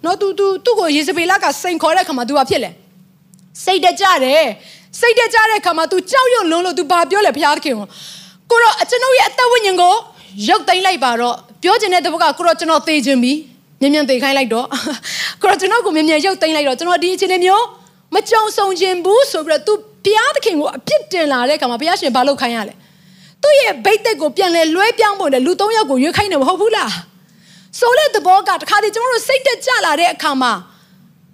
[0.06, 2.72] နော်သူသူသူ့ကိုယေဇဗေလကစိန်ခေါ်တဲ့အခါမှာသူကဖြစ်လေ
[3.65, 4.47] စိတ်တကြတယ်
[5.01, 7.87] စိတ်တကြတဲ့အခါမှာ तू ကြောက်ရွံ့လုံးလို့ तू ဘာပြောလဲဘုရားသခင်ကို
[8.51, 9.95] ကိုတော့ကျွန်တော်ရဲ့အသက်ဝိညာဉ်ကို
[10.49, 13.33] ရုပ်သိမ်းလိုက်ပါတော့ပြောချင်တဲ့တပုတ်ကကိုတော့ကျွန်တော်သေခြင်းပြီ
[13.81, 14.67] မြန်မြန်သေခိုင်းလိုက်တော့
[15.43, 17.65] ကိုတော့ကျွန်တော်ကိုမြန်မြန်ရုပ်သိမ်းလိုက်တော့ကျွန်တော်ဒီအချိန်မျိုး
[18.15, 22.75] မကြုံဆုံခြင်းဘူးဆိုပြီးတော့ तू ဘုရားသခင်ကိုအပြစ်တင်လာတဲ့အခါမှာဘုရားရှင်ဘာလုပ်ခိုင်းရလဲ
[23.43, 26.93] သူ့ရဲ့ဗိတ်သက်ကိုပြန်လဲလွှဲပြောင်းဖို့နဲ့လူ၃ယောက်ကိုရွေးခိုင်းတယ်မဟုတ်ဘူးလား
[27.79, 30.53] ဆိုတဲ့သဘောကတခါတည်းကျွန်တော်တို့စိတ်တက်ကြလာတဲ့အခါမှာ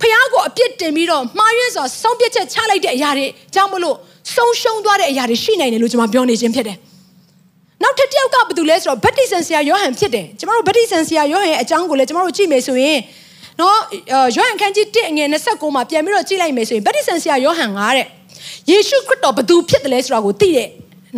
[0.01, 3.95] ဖះကိုအပြစ်တင်ပြီးတော့မှားယွင်းစွာဆုံးဖြတ်ချက်ချလိုက်တဲ့အရာတွေကြောင့်မလို့
[4.35, 6.77] ဆုံးရှုံးသွားတဲ့အရာတွေရှိနိုင်တယ်လို့ကျွန်မပြောနေခြင်းဖြစ်တယ်။
[7.83, 12.99] နောက်ထပ်တစ်ယောက်ကဘာတူလဲဆိုတော့ဗတ္တိဇန်ဆရာယောဟန်ဖြစ်တယ်။ကျွန်တော်တို့ဗတ္တိဇန်ဆရာယောဟန်ရဲ့အကြောင်းကိုလည်းကျွန်တော်တို့ကြည့်မယ်ဆိုရင်
[13.59, 13.77] နော်
[14.35, 18.05] ယောဟန်ခန်းကြီး1အငယ်29မှာပြန်ပြီးတော့ကြည့်လိုက်မယ်ဆိုရင်ဗတ္တိဇန်ဆရာယောဟန်ကတဲ့
[18.69, 20.69] ယေရှုခရစ်တော်ဘသူဖြစ်တယ်လဲဆိုတာကိုသိတဲ့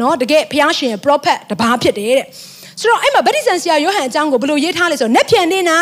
[0.01, 2.27] နော်တကယ်ဖះရှင်ရဲ့ prophet တပါးဖြစ်တယ်တဲ့။
[2.79, 5.63] ဆိုတော့အဲ့မှာဗတ္တိဇန်ဆရာယောဟန်အကြောင်းကိုဘယ်လိုရေးထားလဲဆိုတော့နက်ဖြန်နေ့၌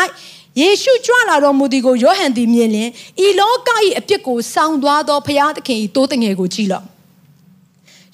[0.60, 2.88] ယေရှုကြွလာတော်မူသည်ကိုယောဟန်သည်မြင်လင်
[3.24, 6.84] ဤလောက၏အပြစ်ကိုစောင်းသွားသောဘုရားသခင်၏တိုးတငယ်ကိုကြည့်လော့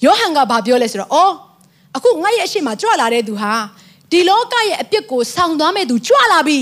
[0.05, 1.33] ယောဟန်ကဘာပြောလဲဆိုတော့အော်
[1.95, 3.53] အခုငါရဲ့အရှိမကြွလာတဲ့သူဟာ
[4.11, 6.59] ဒီလောကရဲ့အပြစ်ကိုစောင်းသွားမဲ့သူကြွလာပြီ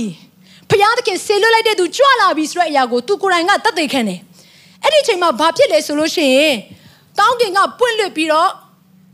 [0.70, 4.20] ဘုရားသခင်ဆေလွတ်လိုက်တဲ့သူကြွလာပြီဆိုတဲ့အရာကိုသူကိုယ်တိုင်ကတတ်သိခံတယ်
[4.84, 6.56] အဲ့ဒီအချိန်မှာဘာဖြစ်လဲဆိုလို့ရှိရင်
[7.20, 8.50] ကောင်းကင်ကပွင့်လွတ်ပြီးတော့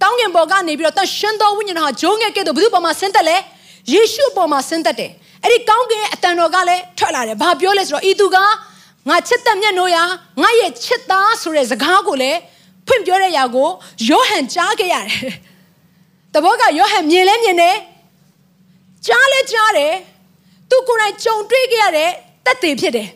[0.01, 3.37] ကောင်းကင်ဘော်ကနေပြီးတော့တန်ရှင်သောဝိညာဉ်တော်ဟာဂျုံငယ်ကဲ့သို့ဘုသူ့ပေါ်မှာဆင်းသက်လဲ
[3.93, 5.11] ယေရှုပေါ်မှာဆင်းသက်တယ်
[5.43, 8.37] အဲ့ဒီကောင်းကင်အတန်တော်ကလည်းထွက်လာတယ်ဘာပြောလဲဆိုတော့ဤသူက
[9.09, 10.03] ငါချစ်တဲ့မျက်နှာရာ
[10.41, 12.39] ငါရဲ့ချစ်သားဆိုတဲ့စကားကိုလည်း
[12.87, 13.69] ဖွင့်ပြောတဲ့ຢာကို
[14.07, 15.33] ယောဟန်ကြားခဲ့ရတယ်
[16.33, 17.77] တဘောကယောဟန်မြင်လဲမြင်တယ်
[19.07, 19.93] ကြားလဲကြားတယ်
[20.69, 22.11] သူကိုယ်တိုင်ကြုံတွေ့ခဲ့ရတဲ့
[22.45, 23.07] တက်တည်ဖြစ်တယ်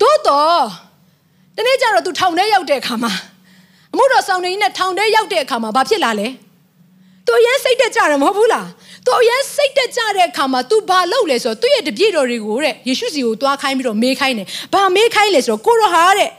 [0.00, 0.62] သို့တော့
[1.56, 3.12] တနေ့ကျတော့သူထောင်ထဲရောက်တဲ့အခါမှာ
[3.92, 6.28] အမှုတော်ဆောင်နေနဲ့ထောင်ထဲရောက်တဲ့အခါမှာဘာဖြစ်လာလဲ
[7.26, 8.66] သူရဲစိတ်တက်ကြတယ်မဟုတ်ဘူးလား
[9.05, 16.29] သူအရင်စိတ်တက်ကြတဲ့အခါမှာ तू ဘာလုပ်လဲဆိုတော့သူ့ရဲ့တပြည့်တော်တွေကိုတဲ့ယေရှုစီကိုသွားခိုင်းပြီးတော့မေးခိုင်းတယ်။ဘာမေးခိုင်းလဲဆိုတော့ကိုရောဟာတဲ့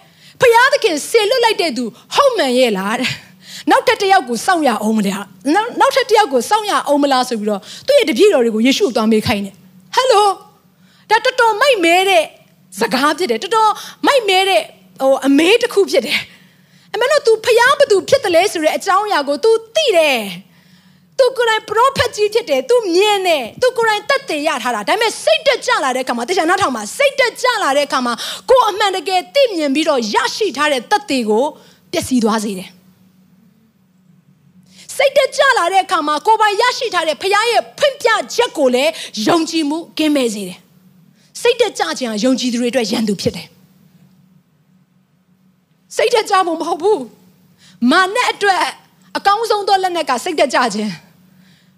[0.41, 3.11] ဖျားသခင်ဆေလွတ်လိုက်တဲ့သူဟုတ်မှန်ရဲ့လားတဲ့။
[3.71, 9.55] နောက်တစ်တယောက်ကိုစောင့်ရအောင်မလား။နောက်နောက်တစ်တယောက်ကိုစောင့်ရအောင်မလားဆိုပြီးတော့သူ့ရဲ့တပြည့်တော်တွေကိုယေရှုကိုသွားမေးခိုင်းတယ်။
[9.95, 10.27] ဟယ်လို
[11.11, 12.25] ဒါတော်တော်မိုက်မဲတဲ့
[12.81, 13.73] စကားဖြစ်တယ်တော်တော်
[14.07, 14.63] မိုက်မဲတဲ့
[15.03, 16.19] ဟိုအမေးတစ်ခုဖြစ်တယ်။
[16.95, 20.21] အမေတို့ तू ဖျားဘသူဖြစ်တယ်လဲဆိုတဲ့အကြောင်းအရာကို तू သိတယ်။
[21.20, 28.14] သူကိုယ်တိုင် prophet ကြီးဖြစ်တယ်သူမြင်တယ်သူကိုယ်တိုင်တက်တည်ရထားတာဒါပေမဲ့စိတ်တက်ကြလာတဲ့အခါမှာတခြားနောက်ထောင်မှာစိတ်တက်ကြလာတဲ့အခါမှာ
[28.50, 31.44] ကိုယ်အမှန်တကယ်သိမြင်ပြီးတော့ရရှိထားတဲ့တက်တည်ကို
[31.92, 32.70] ပျက်စီးသွားစေတယ်
[34.96, 38.92] စိတ်တက်ကြလာတဲ့အခါမှာကိုယ်ပိုင်ရရှိထားတဲ့ဖခင်ရဲ့ဖွင့်ပြချက်ကိုလည်း
[39.28, 40.60] ယုံကြည်မှုကင်းမဲ့စေတယ်
[41.42, 43.48] စိတ်တက်ကြခြင်းဟာယုံကြည်သူတွေအတွက်ရန်သူဖြစ်တယ်
[45.96, 47.02] စိတ်တက်ကြဖို့မဟုတ်ဘူး
[47.92, 48.62] မာနဲ့အတွက်
[49.18, 50.92] အကောင်းဆုံးသောလက်နက်ကစိတ်တက်ကြခြင်း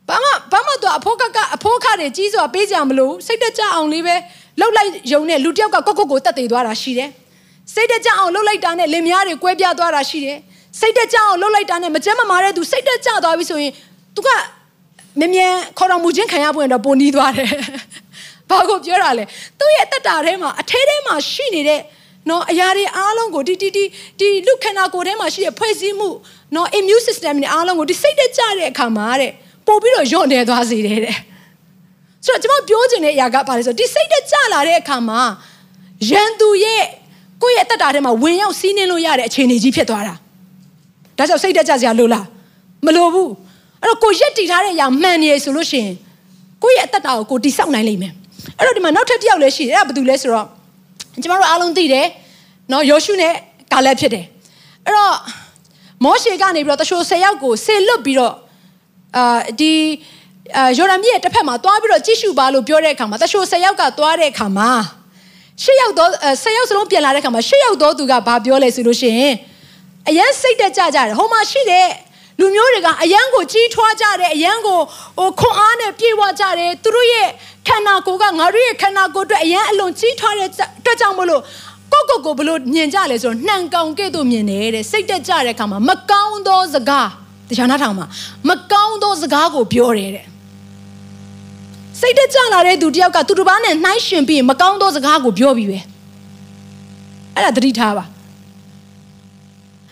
[0.09, 4.16] ဘာမှဘာမှတော့အဖိုးကကအဖိုးခတွေကြီးစွာပေးကြမလို့စိတ်တကြအောင်လေးပဲ
[4.61, 7.11] လှုပ်လိုက်ယုံနဲ့လူတယောက်ကကောက်ကောက်ကိုတက်သေးသွားတာရှိတယ်
[7.75, 10.38] စိတ်တကြအောင်လှုပ်လိုက်တာနဲ့လင်မယားတွေကွဲပြားသွားတာရှိတယ်
[10.81, 13.73] စိတ်တကြအောင်လှုပ်လိုက်တာနဲ့မကြမ်းမမာတဲ့သူစိတ်တကြသွားပြီဆိုရင်
[14.14, 14.28] သူက
[15.21, 17.50] မြ мян ခေါ်တော်မူခြင်းခံရဖို့ရင်တော့ပုံနီးသွားတယ်
[18.50, 19.25] ဘာကိုပြောတာလဲ
[19.59, 21.81] သူ့ရဲ့တက်တာထဲမှာအထဲထဲမှာရှိနေတဲ့
[22.28, 23.85] နော်အရာတွေအားလုံးကိုဒီဒီဒီ
[24.21, 26.09] ဒီလူခန္ဓာကိုယ်ထဲမှာရှိတဲ့ဖွဲ့စည်းမှု
[26.55, 29.33] နော် immune system တွေအားလုံးကိုဒီစိတ်တက်ကြတဲ့အခါမှာတဲ့
[29.68, 31.18] ပို့ပြီးတော့ညွန့်နေသွားစေတယ်တဲ့
[32.25, 35.22] ဆိုတော့ကျွန်မပြောချင်တဲ့အရာကဘာလဲဆိုဒီစိတ်တက်ကြလာတဲ့အခါမှာ
[36.10, 36.84] ရန်သူရဲ့
[37.41, 40.15] ကိုယ့်ရဲ့တက်တာထဲမှာဝင်ရောက်စီးနှင်းလို့ရတဲ့အခြေအနေကြီးဖြစ်သွားတာ
[41.18, 42.25] ဒါကြောင့်စိတ်တက်ကြစရာလိုလား
[42.86, 43.32] မလိုဘူး
[43.82, 45.96] အဲ့တော့ကိုရက်တည်ထားတဲ့အရာမှန်နေရဆိုလို့ရှိရင်
[46.63, 48.13] ကိုယ့်ရဲ့အသက်တာကိုကိုတည်ဆောက်နိုင်လိမ့်မယ်
[48.58, 50.48] အဲ့တော့ဒီမှာနောက်ထပ်တစ်ယောက်လည်းရှိတယ်အဲ့ဒါဘာတူလဲဆိုတော့
[51.22, 52.08] ကျမတို့အားလုံးသိတယ်
[52.72, 53.34] နော်ယောရှုနဲ့
[53.74, 54.25] ကာလက်ဖြစ်တယ်
[54.86, 55.15] အဲ့တော့
[56.03, 58.34] မောရှေကနေပြီးတော့တချို့၁၀ယောက်ကိုဆေလွတ်ပြီးတော့
[59.18, 59.74] အာဒီ
[60.58, 64.70] အာယော်ဒန်မြစ်ရဲ့တစ်ဖက်မှာသွားပြီးတော့ကြည့်ရှုပါလို့ပြောတဲ့အခါမှာတချို့၁၀ယောက်ကသွားတဲ့အခါမှာ
[65.63, 69.34] ၈ယောက်တော့၁၀ယောက်စလုံးပြန်လာတဲ့အခါမှာ၈ယောက်တော့သူကဘာပြောလဲဆိုလို့ရှိရင်
[70.10, 71.88] အရန်စိတ်တက်ကြကြတယ်ဟိုမှာရှိတဲ့
[72.39, 74.80] လူမျိုးတွေကအယံကိုကြီးထွားကြတယ်အယံကို
[75.18, 77.27] ဟိုခွန်အားနဲ့ပြေဝကြတယ်သူတို့ရဲ့
[77.68, 80.53] ခန္ဓာကိုယ်ကငါတို့ရဲ့ခန္ဓာကိုယ်အတွက်အယံအလွန်ကြီးထွားတဲ့အ
[80.86, 81.41] တွက်ကြောင့်မလို့
[81.94, 87.10] ကိုကိုကိုဘလို့မြင်ကြလဲဆိုတော့နှံကောင်ကဲ့သို့မြင်တယ်တဲ့စိတ်တက်ကြတဲ့အခါမှာမကောင်းသောစကား
[87.51, 88.05] တရားနာထောင်မှာ
[88.48, 90.25] မကောင်းသောစကားကိုပြောတယ်တဲ့
[92.00, 95.79] စိတ်တက်ကြလာတဲ့သူတယောက်ကသူတစ်ပါးနဲ့နှိုင်းရှင်ပြီးမကောင်းသောစကားကိုပြောပြီးပဲ
[97.36, 98.05] အဲ့ဒါသတိထားပါ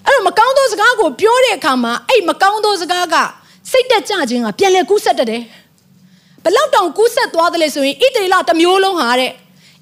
[0.05, 3.15] အဲ့တော့မကောင်းသောစကားကိုပြောတဲ့အခါမှာအဲ့မကောင်းသောစကားက
[3.71, 5.43] စိတ်တက်ကြခြင်းကပြန်လဲကူးဆက်တတ်တယ်
[6.43, 9.31] ဘလောက်တောင်ကူးဆက်သွားတယ်လဲဆိုရင်ဣတိလတစ်မျိုးလုံးဟာတဲ့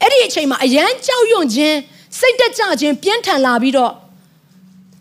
[0.01, 1.77] အဲ့ဒီအချိန်မှာအယမ်းကြောက်ရွံ့ခြင်း
[2.19, 3.93] စိတ်တက်ကြခြင်းပြင်းထန်လာပြီးတော့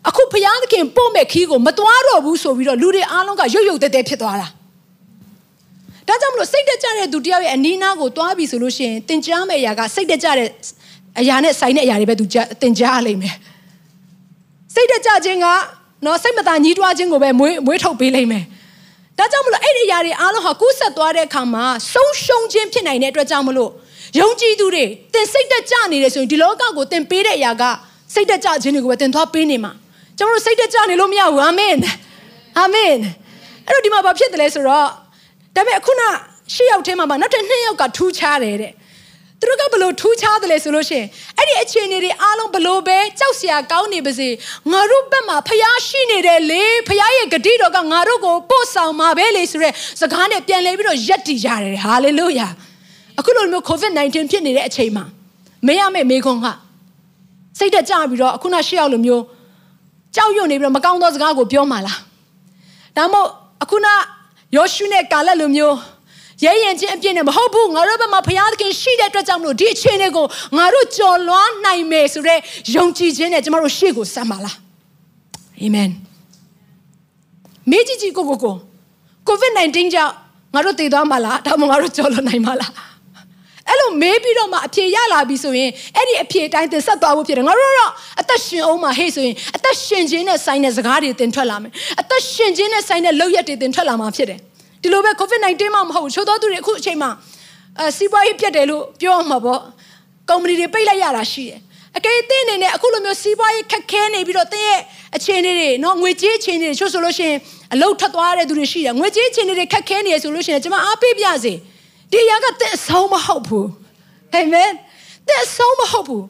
[0.07, 4.47] အခုဘုရားသခင်ပို့မဲ့ခီးကိုမသွားတော့ဘူးဆိုပြီးတော့လူတွေအားလုံးကရုတ်ရုတ်တဲတဲဖြစ်သွားတာ
[6.07, 10.49] ဒါကြောင့်မလို့စိတ်တက်ကြတဲ့သူတယောက်ရဲ့အနီးနားကိုသွားပြီဆိုလို့ရှိရင်တင်ကြားမယ့်အရာကစိတ်တက်ကြတဲ့
[11.19, 12.25] အရာနဲ့ဆိုင်တဲ့အရာတွေပဲသူ
[12.61, 13.35] တင်ကြားရလိမ့်မယ်
[14.73, 15.47] စိတ်တက်ကြခြင်းက
[16.05, 18.43] နော်စိတ်မသာညှိတွားခြင်းကိုပဲမွေးမွေးထုတ်ပေးလိမ့်မယ်
[19.17, 23.71] ဒါကြောင့်မလို့အဲ့ဒီအရာတွေအားလုံးဟာကူးဆက်သွားတဲ့အခါမှာဆုံးရှုံးခြင်းဖြစ်နိုင်တဲ့အတွက်ကြောင့်မလို့
[24.19, 27.63] ယုံကြည်သူတွေသင်စိတ်တက်ကြနေတယ်ဆိုရင်ဒီလောကကိုသင်ပေးတဲ့အရာက
[28.13, 29.73] စိတ်တက်ကြခြင်းတွေကိုပဲသင်သွားပေးနေမှာ
[30.17, 31.75] ကျွန်တော်တို့စိတ်တက်ကြနေလို့မရဘူးအာမင်
[32.59, 32.95] အာမင်
[33.65, 34.87] အဲ့တော့ဒီမှာဘာဖြစ်တယ်လဲဆိုတော့
[35.55, 36.03] ဒါပေမဲ့ခုန
[36.53, 38.73] ရှစ်ယောက်ထဲမှာမှနောက်ထပ်နှစ်ယောက်ကထူးခြားတယ်တဲ့
[39.39, 41.07] သူတို့ကဘလို့ထူးခြားတယ်လဲဆိုလို့ရှိရင်
[41.37, 44.29] အဲ့ဒီအခြေအနေတွေအားလုံးဘလို့ပဲကြောက်စရာကောင်းနေပါစေ
[44.71, 49.69] ငါတို့ဘက်မှာဖျားရှိနေတယ်လေဖျားရဲ့ဂတိတော်ကငါတို့ကိုပို့ဆောင်มาပဲလေဆိုရဲ
[50.01, 52.47] စကားနဲ့ပြန်လဲပြီးတော့ယက်တည်ကြတယ်ဟာလေလုယာ
[53.19, 55.05] အခုလိုမျိုး COVID-19 ဖြစ်နေတဲ့အချိန်မှာ
[55.65, 56.47] မင်းရမယ့်မေခွန်းက
[57.57, 59.23] စိတ်တက်ကြပြီးတော့အခုနရှေ့ရောက်လိုမျိုး
[60.17, 61.99] ကြောက်ရွံ့နေပြီးတော့မကောင်းသောစကားကိုပြောမှလား
[62.97, 63.29] ဒါမှမဟုတ်
[63.63, 63.87] အခုန
[64.55, 65.75] ယောရှုနဲ့ကာလက်လိုမျိုး
[66.43, 70.25] ရဲရင်ချင်းအပြည့်နဲ့မဟုတ်ဘူးငါတို့ဘက်မှာဘုရားသခင်ရှိတဲ့အတွက်ကြောင့်မလို့ဒီအခြေအနေကို
[70.57, 72.39] ငါတို့ကြော်လွှားနိုင်မယ်ဆိုတဲ့
[72.75, 74.55] ယုံကြည်ခြင်းနဲ့ကျမတို့ရှေ့ကိုဆက်ပါလား
[75.61, 75.89] အာမင်
[77.71, 78.55] မေကြီးကြီးကိုကိုကို
[79.29, 80.13] COVID-19 ကြောင့်
[80.53, 82.71] ငါတို့တည်သွားမှာလားဒါမှမဟုတ်ငါတို့ကြော်လွှားနိုင်မှာလား
[83.69, 94.39] အဲ့လိုမေးပြီးတော့မှအဖြေရလာပြီဆိုရင်အဲ့ဒီအဖြေတိုင်းသင်ဆက်သွားဖို့ဖြစ်တယ်ငါတို့တော့အသက်ရှင်အောင်မှာဟေ့ဆိုရင်အသက်ရှင်ခြင်းနဲ့ဆိုင်တဲ့စကားတွေသင်ထွက်လာမယ်အသက်ရှင်ခြင်းနဲ့ဆိုင်တဲ့လုပ်ရက်တွေသင်ထွက်လာမှာဖြစ်တယ်
[94.81, 97.09] ဒီလိုပဲ COVID-19 မှမဟုတ်ချိုးသောသူတွေအခုအချိန်မှာ
[97.79, 99.61] အဲစီးပွားရေးပြတ်တယ်လို့ပြောအောင်မှာပေါ့
[100.29, 101.59] ကုမ္ပဏီတွေပိတ်လိုက်ရတာရှိတယ်
[101.97, 104.81] အကယ်၍အနေနဲ့အခုလိုမျိုးစီးပွားရေးခက်ခဲနေပြီးတော့တင်းရဲ့
[105.15, 107.37] အခြေအနေတွေနော်ငွေကြေးအခြေအနေတွေချို့ဆိုလို့ရှိရင်
[107.73, 111.53] အလုတ်ထွက်သွားတဲ့သူတွေရှိတယ်ငွေကြေးအခြေအနေတွေခက်ခဲနေရဆိုလို့ရှိရင်ကျွန်မအားပေးပြစေ
[112.11, 113.69] ဒီအရာကတဲ့အဆုံးမဟုတ်ဘူး
[114.33, 114.71] အာမင်
[115.27, 116.25] တဲ့အဆုံးမဟုတ်ဘူး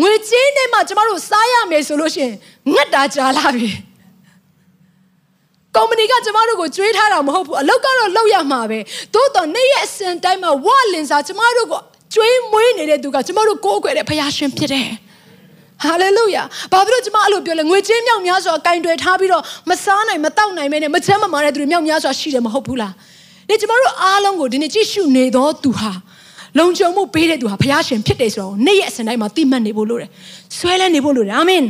[0.00, 2.34] ငွေကြေးနဲ့မှကျမတို့စားရမယ်ဆိုလို့ရှိရင်
[2.74, 3.70] ငတ်တာကြာလာပြီ
[5.76, 8.78] ကုမ္ပဏီကကျမတို့ကိုကြွေးထားတာမဟုတ်ဘူးအလုပ်ကတော့လုပ်ရမှာပဲ
[9.14, 11.80] သို့တော့နေ့ရက်အစဉ်တိုင်းမှာဝလင်စာကျမတို့ကို
[12.14, 14.88] ကြွေးမွေးနေတဲ့သူကကျမတို့ကိုးကွယ်တဲ့ဖခင်ရှင်ဖြစ်တယ်
[15.84, 22.92] ဟာလေလုယာဘာဖြစ်လို့ကျမအဲ့လိုပြောလဲငွေကြေးမြောက်များစွာကင်တွယ်ထားပြီးတော့မစားနိုင်မတောက်နိုင်မဲနဲ့မချမ်းမမာတဲ့သူတွေမြောက်များစွာရှိတယ်မဟုတ်ဘူးလား
[23.50, 25.90] ဒီကျမတို့အားလုံးကိုဒီနေ့ကြည့်ရှုနေတော့သူဟာ
[26.58, 30.10] လုံခြုံမှုပေးတဲ့သူဟာဘုရားရှင်ဖြစ်တယ်ဆိုတော့နေ့ရက်အစဉ်တိုင်းမှာသိမှတ်နေဖို့လိုတယ်
[30.58, 31.64] ဆွဲလန်းနေဖို့လိုတယ်အာမင်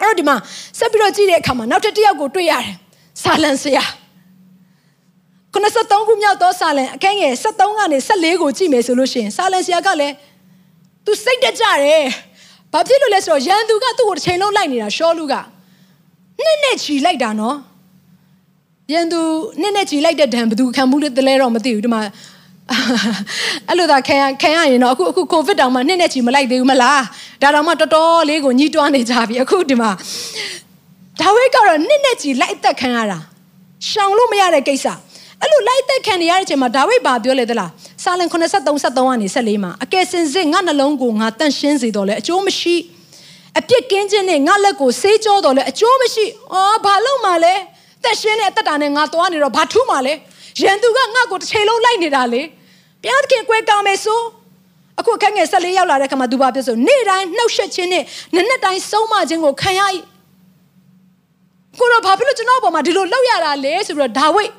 [0.00, 0.36] အဲ့တော့ဒီမှာ
[0.78, 2.74] ဆက်ပြီးတော့ကြည့်တဲ့အခါမှာနောက်တစ်တစ်ယောက်ကိုတွေ့ရတယ်
[3.22, 3.84] ဆာလံဆရာ
[5.54, 10.14] 93ခုမြောက်သောဆာလံအခန်းငယ်73ကနေ74ကိုကြည့်မယ်ဆိုလို့ရှိရင်ဆာလံဆရာကလည်း
[11.04, 12.04] तू စိတ်တကြတယ်
[12.72, 15.34] ဘာဖြစ်လို့လဲဆိုတော့ရန်သူကသူ့ကိုတစ်ချိန်လုံးလိုက်နေတာရှောလူက
[16.42, 17.56] နှစ်နဲ့ချီလိုက်တာနော်
[18.92, 19.20] ရန်သူ
[19.60, 22.00] နှစ်နဲ့ချီလိုက်တဲ့ဒဏ်ဘယ်သူခံမှုလဲတလဲတော့မသိဘူးဒီမှာ
[23.68, 27.02] အဲ့လိုသာခံရခံရရင်တော့အခုအခုကိုဗစ်တောင်မှနှစ်နဲ့ချီမလိုက်သေးဘူးမလား
[27.42, 29.90] ဒါတောင်မှတော်တော်လေးကိုညှိတွားနေကြပြီအခုဒီမှာ
[31.20, 33.18] ဒါဝိဒ်ကတော့နှစ်နဲ့ချီလိုက်သက်ခံရတာ
[33.88, 34.86] ရှောင်လို့မရတဲ့ကိစ္စ
[35.40, 37.70] အဲ့လိုလိုက်သက်ခံနေရတဲ့အချိန်မှာဒါဝိဒ်ဘာပြောလဲသလား
[38.04, 42.76] စာလံ83 73ကနေ14မှာအကယ်စင်စစ်ငါနှလုံးကိုငါတန့်ရှင်းစေတော့လဲအကျိုးမရှိ
[43.58, 47.54] အပြစ်ကင်းခြင်းနဲ့ငါလက်ကိုဆေးကြောတော့လဲအကျိုးမရှိအော်ဘာလို့မှလဲ
[48.04, 50.14] တက်ရှင်းတဲ့အသက်တာနဲ့ငါသွားနေတော့ဘာထူးမှလဲ
[50.62, 52.42] ရန်သူကငါ့ကိုတစ်ချိန်လုံးလိုက်နေတာလေ
[53.02, 54.20] ဘုရားသခင်ကွဲကောင်းမယ်ဆို
[55.00, 59.80] အခုအခက်ငယ်14ရောက်လာတဲ့ခါမှာသူဘာပြောဆိုနေ့တိုင်းနှုတ်ဆက်ခြင်းနဲ့နက်နက်တိုင်းဆုံးမခြင်းကိုခံရ၏
[61.78, 64.50] ကိုတော့ဘာဖြစ်လို့ကျွန်တော်အပေါ်မှာဒီလိုလောက်ရတာလဲဆိုပြီးတော့ဒါဝိတ်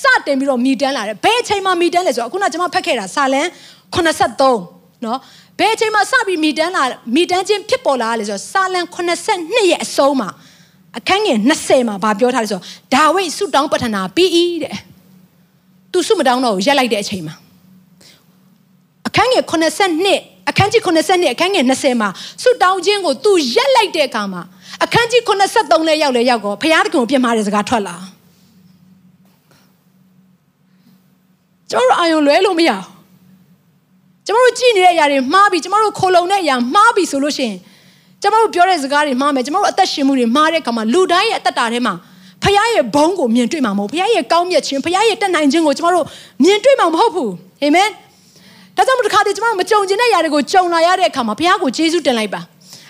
[0.00, 3.46] စတင်ပြီးတော့မိတန်းလာတယ်ဘယ်အချိန်မှမိတန်းလဲဆိုတော့အခုနကျွန်မဖတ်ခဲ့တာစာလန်
[3.94, 5.18] 83နော်
[5.58, 6.82] ဘယ်အချိန်မှစပြီးမိတန်းလာ
[7.14, 10.28] မိတန်းချင်းဖြစ်ပေါ်လာလဲဆိုတော့စာလန်82ရဲ့အဆုံးမှာ
[10.98, 14.30] အခန်းငယ်20မှာဗာပြောထားတယ်ဆိုတော့ဒါဝိတ်ဆုတောင်းပတ္ထနာပြီး၏
[14.64, 14.76] တဲ့
[15.92, 17.34] သူဆုမတောင်းတော့ရက်လိုက်တဲ့အချိန်မှာ
[19.06, 22.08] အခန်းငယ်82အခန်းကြီး82အခန်းငယ်20မှာ
[22.42, 24.42] ဆုတောင်းခြင်းကိုသူရက်လိုက်တဲ့အခါမှာ
[24.84, 25.22] အခန်းကြီး
[25.54, 27.96] 83လဲရောက်လဲရောက်ကောဘုရားတခင်ကိုပြစ်မှားတဲ့စကားထွက်လာ
[31.70, 32.84] ကျွန်တော်အာယုံလွဲလို့မရဘူး
[34.26, 37.56] ကျွန်တော်တို့ကြည်နေတဲ့အရာတွေမှားပြီကျွန်တော်တို့ခိုလုံတဲ့အရာမှားပြီဆိုလို့ရှိရင်
[38.22, 41.94] ကျွန်တော်တို့ပြောတဲ့စကားတွေမှားမယ်ကျွန်တော်တို့အသက်ရှင်မှုတွေမှားတဲ့အခါမှာလူတိုင်းရဲ့အသက်တာထဲမှာ
[42.42, 46.06] ဖခင်ရဲ့ဘုန်းကိုမြင်တွေ့မှာမဟုတ်ဖခင်ရဲ့ကောင်းမြတ်ခြင်းဖခင်ရဲ့တက်နိုင်ခြင်းကိုကျွန်တော်တို့
[46.44, 47.88] မြင်တွေ့မှာမဟုတ်ဘူးအာမင်
[48.76, 52.40] ဒါကြောင့်မို့တစ်ခါတည်းကျွန်တော်တို့မကြုံကျင်တဲ့ຢာတွေကိုကြုံလာရတဲ့အခါမှာဘုရားကိုယေရှုတင်လိုက်ပါ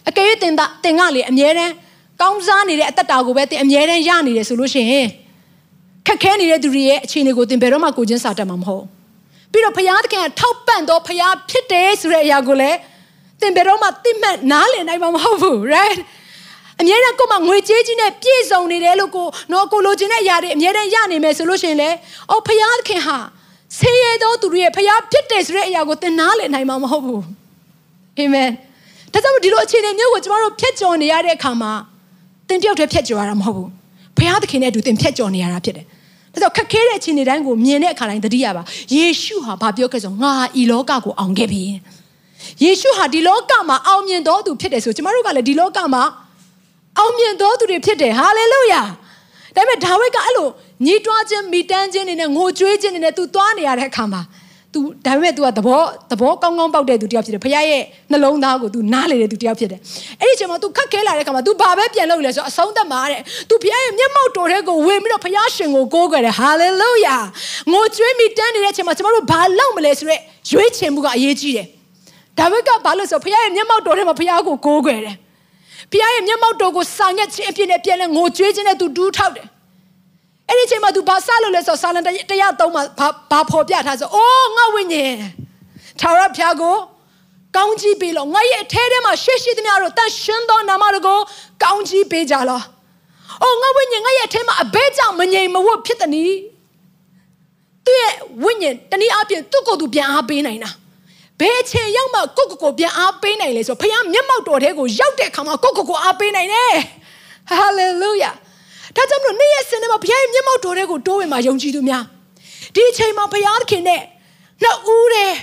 [0.08, 1.72] အကယ်၍တင်တာတင်ကလေအမြဲတမ်း
[2.20, 5.08] ကောင်းစားနေတဲ့အသက်တာကိုပဲတင်အမြဲတမ်းရနေတယ်ဆိုလို့ရှိရင်
[6.06, 8.84] ခက်ခဲနေတဲ့သူတွေရဲ့အခြေအနေကိုတင်ဘယ်တော့မှကိုချင်းစာတတ်မှာမဟုတ်
[9.52, 12.76] ပြီးတော့ဘုရားသခင်ကထောက်ပံ့တော့ဘုရားဖြစ်တယ်ဆိုတဲ့အရာကိုလည်း
[13.40, 15.98] တင်ဘယ်တော့မှသိမှတ်နားလည်နိုင်မှာမဟုတ်ဘူး right
[16.80, 21.90] အမြဲတမ်းကိုယ်မှငွေကြေးကြီးနဲ့ပြည့်စုံနေတယ်လို့ကိုနော်ကိုလိုချင်တဲ့အရာတွေအမြဲတမ်းရနေမယ်ဆိုလို့ရှိရင်လေ
[22.30, 23.16] အော်ဘုရားသခင်ဟာ
[23.78, 27.24] ဆင်းရဲသောသူတွေရဲ့ဖျားဖြစ်တယ်ဆိုတဲ့အရာကိုသင်နားလည်နိုင်မှာမဟုတ်ဘူး
[28.18, 28.50] အာမင်
[29.12, 31.72] ဒါကြောင့်ဒီလိုအခြေအနေမျိုးကိုကျမတို့ဖြတ်ကျော်နေရတဲ့အခါမှာ
[32.48, 33.68] သင်တယောက်တည်းဖြတ်ကျော်ရတာမဟုတ်ဘူး
[34.18, 35.86] ဖျားသခင်နဲ့အတူသင်ဖြတ်ကျော်နေရတာဖြစ်တယ်
[36.32, 38.62] ဒါကြောင့်ခက်ခဲတဲ့အခြေအနေတိုင်းကိုမြင်တဲ့အခါတိုင်းသတိရပါ
[38.94, 41.62] ယေရှုဟာဘာပြောခဲ့ဆိုငါဤလောကကိုအောင်ခဲ့ပြီ
[42.63, 46.03] ယေရှုဟာဒီလောကမှာအောင်မြင်တော်သူဖြစ်တယ်ဆိုကျမတို့ကလည်းဒီလောကမှာ
[46.99, 48.81] အောင်မြင်တော်သူတွေဖြစ်တယ်ဟာလေလုယာ
[49.55, 50.47] ဒါပေမဲ့ဒါဝိဒ်ကအဲ့လို
[50.85, 54.21] ညီးတွားခြင်းမိတမ်းခြင်းတွေနဲ့ငိုကြွေးခြင်းတွေနဲ့ तू သွားနေရတဲ့အခါမှာ
[54.73, 59.79] तू ဒါပေမဲ့ तू ကသဘောသဘောကောင်းကောင်းပေါက်တဲ့သူတယောက်ဖြစ်တယ်ဖခင်ရဲ့နှလုံးသားကို तू နားလေတဲ့သူတယောက်ဖြစ်တယ်
[60.21, 67.21] အဲ့ဒီအချိန်မှာ तू ခက်ခဲလာတဲ့အခါမှာ तू ဘာပဲပြန်လုပ်လဲဆိုတော့အဆုံးသတ်မှာတဲ့ तू ဖခင်ရဲ့မျက်မှောက်တော်ထဲကိုဝင်ပြီးတော့ဖခင်ရှင်ကိုကိုးကွယ်တယ် hallelujah
[67.71, 71.67] ငိုကြွေးမိတမ်းနေတဲ့အချိန်မှာကျွန်တော်တို့ဘာလုပ်မလဲဆိုတော့ရွေးချယ်မှုကအရေးကြီးတယ်
[72.38, 75.16] ဒါဝိဒ်ကဘာလို့ဆိုဖခင်ရဲ့မျက်မှောက်တော်ထဲမှာဖခင်ကိုကိုးကွယ်တယ်
[75.90, 79.46] ဖခင်ရဲ့မျက်မှောက်တော်ကိုဆောင်ရွက်ခြင်းအဖြစ်နဲ့ပြန်လဲငိုကြွေးခြင်းနဲ့ तू ဒူးထောက်တယ်
[80.48, 85.16] အဲ့ဒီအချိန်မှာ तू ဘာစလို့လဲဆိုတော့စာလံတရားသုံးမှာဘာဘာဖော်ပြထားဆိုအိုးငါဝိညာဉ်
[86.00, 86.76] ထာဝရဘုရားကို
[87.56, 91.18] ကောင်းကြီးပေးလို့ငါရဲ့အထဲထဲမှာရှေ့ရှိသမျှတို့တန်ရှင်းသောနာမတော်ကို
[91.62, 92.62] ကောင်းကြီးပေးကြလား။
[93.42, 96.32] အိုငါဝိညာဉ်ငါရဲ့အထဲမှာအဘဲကြောင့်မငြိမ်မဝတ်ဖြစ်သည်နီး။
[97.84, 100.70] သူ့ရဲ့ဝိညာဉ်တနည်းအားဖြင့်သူ့ကိုယ်သူပြန်အားပေးနိုင်တာ။
[101.40, 106.74] ဘယ်အချိန်ရောက်မှကိုယ့်ကိုယ်ကိုပြန်အားပေးနိုင်လဲဆိုတော့ဖခင်မျက်မှောက်တော်ထဲကိုရောက်တဲ့အခါမှာကိုယ့်ကိုယ်ကိုအားပေးနိုင်တယ်။
[107.58, 108.34] hallelujah
[108.96, 112.04] ဒါကြောင့်မလို့နေ့ရက်စင်ထဲမှာဘုရားရဲ့မျက်မှောက်တော်တွေကိုတိုးဝင်မှာယုံကြည်သူများ
[112.74, 114.00] ဒီအချိန်မှာဘုရားသခင်နဲ့
[114.62, 115.36] နှစ်ဦးတည်း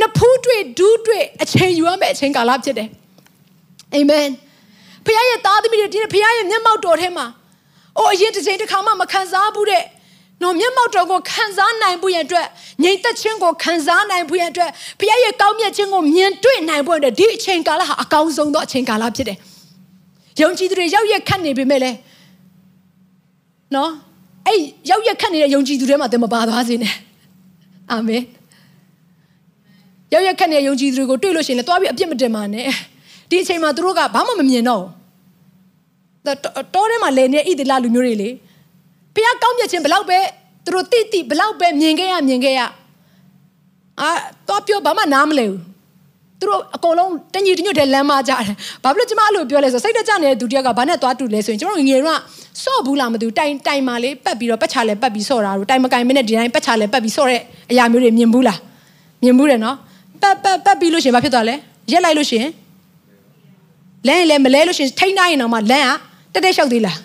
[0.00, 2.88] နှစ်ဖူးတွေ့ဒူးတွေ့အချိန်ယူရမယ့်အချိန်ကာလဖြစ်တယ်
[3.94, 4.28] အာမင်
[5.06, 7.26] ဘုရားရဲ့သားသမီးတွေဒီဘုရားရဲ့မျက်မှောက်တော်ထဲမှာ
[7.98, 9.82] အိုအရင်တစ်ချိန်တစ်ခါမှမခံစားဘူးတဲ့
[10.42, 12.46] နော်မျက်မှောက်တော်ကိုခံစားနိုင်ဖို့ရအတွက်
[12.82, 14.70] ငြိမ်သက်ခြင်းကိုခံစားနိုင်ဖို့ရအတွက်
[15.00, 19.38] ဘုရားရဲ့ကောင်းမြတ်ခြင်းကိုမြင်တွေ့နိုင်ဖို့အတွက်ဒီအချိန်ကာလဟာအကောင်းဆုံးသောအချိန်ကာလဖြစ်တယ်။
[20.42, 21.96] ယုံကြည်သူတွေရောက်ရက်ခတ်နေပေမဲ့လည်း
[23.74, 23.90] နော်
[24.46, 26.94] အဲ့ရောက်ရက်ခတ်နေတဲ့ယုံကြည်သူတွေမှာသင်မပါသွားစေနဲ့
[27.90, 28.22] အာမင်
[30.12, 32.66] ရောက်ရက်ခတ်နေတဲ့ယုံကြည်သူတွေကိုတွေ့လို့ရှိရင်လည်းသွားပြီးအပြစ်မတင်ပါနဲ့
[33.30, 34.84] ဒီအချိန်မှာသူတို့ကဘာမှမမြင်တော့
[36.74, 38.28] တောထဲမှာလဲနေတဲ့ဣသလလူမျိုးတွေလေ
[39.16, 40.18] ဘုရားကောင်းမြတ်ခြင်းဘလောက်ပဲ
[40.64, 42.60] သူတို့တိတိဘလောက်ပဲမြင်ခဲ့ရမြင်ခဲ့ရ
[44.00, 44.10] အာ
[44.48, 45.60] တော့ပြောဘာမှနားမလဲဘူး
[46.40, 52.20] သူတို့အကုန်လုံးတညီတညွတ်တဲ့လမ်းမကြတယ်ဘာဖြစ်လို့ကျမအဲ့လိုပြောလဲဆိုစိတ်တကြနေတဲ့ဒုတိယကဘာနဲ့သွားတူလဲဆိုရင်ကျမတို့ငယ်တော့
[52.62, 58.58] ဆော့ဘူးလားမသိဘူးတိုင်တိုင်မာလေးပတ်ပြီးတော့ပတ်ချလဲပတ်ပြီးဆော့တာတို့တိုင်မကင်မနဲ့ဒီတိုင်းပတ်ချလဲပတ်ပြီးဆော့တဲ့အရာမျိုးတွေမြင်ဘူးလား
[59.22, 59.76] မြင်ဘူးတယ်နော်
[60.22, 61.54] ပတ်ပတ်ပတ်ပြီးလို့ရှင်ဘာဖြစ်သွားလဲ
[61.92, 62.46] ရက်လိုက်လို့ရှင်
[64.06, 65.86] လမ်းလည်းမလဲလို့ရှင်ထိန်းနိုင်ရင်တော့မှလမ်း
[66.32, 66.98] ကတက်တက်လျှောက်သေးလား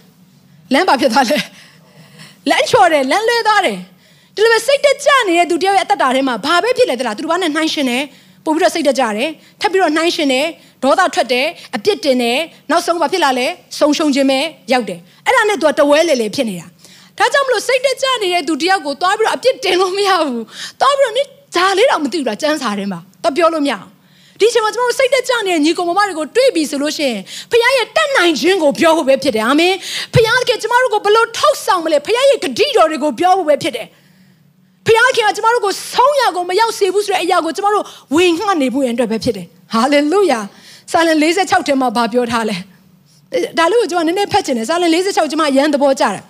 [0.74, 1.38] လမ်းဘာဖြစ်သွားလဲ
[2.49, 3.77] လမ်းချော်တယ်လမ်းလွဲသွားတယ်
[4.36, 8.04] ဒီလိုပဲစိတ်တကြနေတဲ့သူတယောက်ရဲ့အသက်တာထဲမှာဘာပဲဖြစ်လဲတလားသူတို့ဘာနဲ့နှိုင်းရှင်တယ်
[8.45, 9.30] ပို့ပြီးတော့စိတ်တကြတယ်
[9.62, 10.45] ထပ်ပြီးတော့နှိုင်းရှင်တယ်
[10.84, 12.39] ဒေါသထွက်တယ်အပြစ်တင်တယ်
[12.71, 13.47] နောက်ဆုံးဘာဖြစ်လာလဲ
[13.80, 14.39] ဆုံရှုံခြင်းပဲ
[14.71, 16.67] ရောက်တယ်အဲ့ဒါနဲ့သူကတဝဲလေလေဖြစ်နေတာ
[17.17, 20.43] ဒါကြောင့်မလို့စိတ်တကြနေတဲ့သူတယောက်ကိုသွားပြီးတော့အပြစ်တင်လို့မရဘူး
[20.82, 21.23] သွားပြီးတော့နိ
[21.56, 23.90] ဂျာလေးတော့မသိဘူးလားစမ်းစာထဲမှာတော့ပြောလို့မရအောင်
[24.41, 27.19] ဒီချိန်မှာကျွန်တော်တို့စိတ်တကြနေတဲ့ညီကောင်မမတွေကိုတွေးပြီးဆိုလို့ရှိရင်
[27.51, 29.73] ဖခင်ရဲ့တတ်နိုင်ခြင်းကိုပြောဖို့ပဲဖြစ်တယ်အာမင်
[30.13, 33.88] ဖခင်ကကျွန်တော်တို့ကိုဘလို့ထောက်ဆောင်မလဲဖခင်ရဲ့ဂတိတော်တွေကိုပြောဖို့ပဲဖြစ်တယ်
[34.86, 37.84] ဖခင်ကကျမတို့ကိုဆုံးရကိုမရောက်စေဘူးဆိုတဲ့အရာကိုကျမတို့
[38.15, 40.39] ဝင်ငှနေဖို့ရန်အတွက်ပဲဖြစ်တယ်ဟာလေလုယာ
[40.91, 42.58] စာလံ46ထဲမှာဗာပြောထားလဲ
[43.58, 46.23] ဒါလို့ကျွန်မနည်းနည်းဖတ်ချင်တယ်စာလံ46ကျွန်မရန်သဘောကျတယ်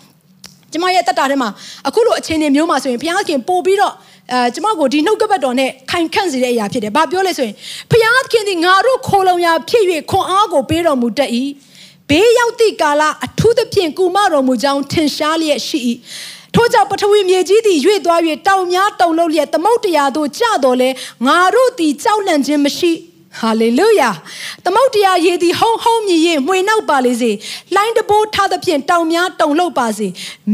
[0.72, 1.50] ကျွန်မရဲ့တက်တာထဲမှာ
[1.88, 3.94] အခုလိုအခြေအနေမျိုးမှာဆိုရင်ဘုရားခင်ပို့ပြီးတော့
[4.30, 7.56] အဲကျမကိုဒီနှုတ်ကပတ်တော်နဲ့ခိုင်ခန့်စေတဲ့အရာဖြစ်တယ်။ဘာပြောလဲဆိုရင်
[7.92, 11.32] ဖျားခင်ဒီငါတို့ခိုလုံရာဖြစ်၍ခွန်အားကိုပေးတော်မူတတ်၏။
[12.10, 15.80] ဘေးရောက်သည့်ကာလအထူးသဖြင့်ကုမတော်မူကြောင်းထင်ရှားလျက်ရှိ၏။
[16.56, 20.90] ထို့ကြောင့်ပထဝီမြေကြီးသည်ရွေ့သွား၍တောင်များတုန်လှုပ်လျက်သမုတ်တရားသို့ကျတော်လဲ
[21.26, 22.92] ငါတို့သည်ကြောက်လန့်ခြင်းမရှိ။
[23.40, 24.10] ဟာလေလုယာ
[24.66, 27.32] သမုတ်တရားရေသည်ဟုံဟုံမြည်ရင်မှွေနောက်ပါလေစေ
[27.76, 30.08] လိုင်းတဘိုးထားသဖြင့်တောင်များတုန်လှုပ်ပါစေ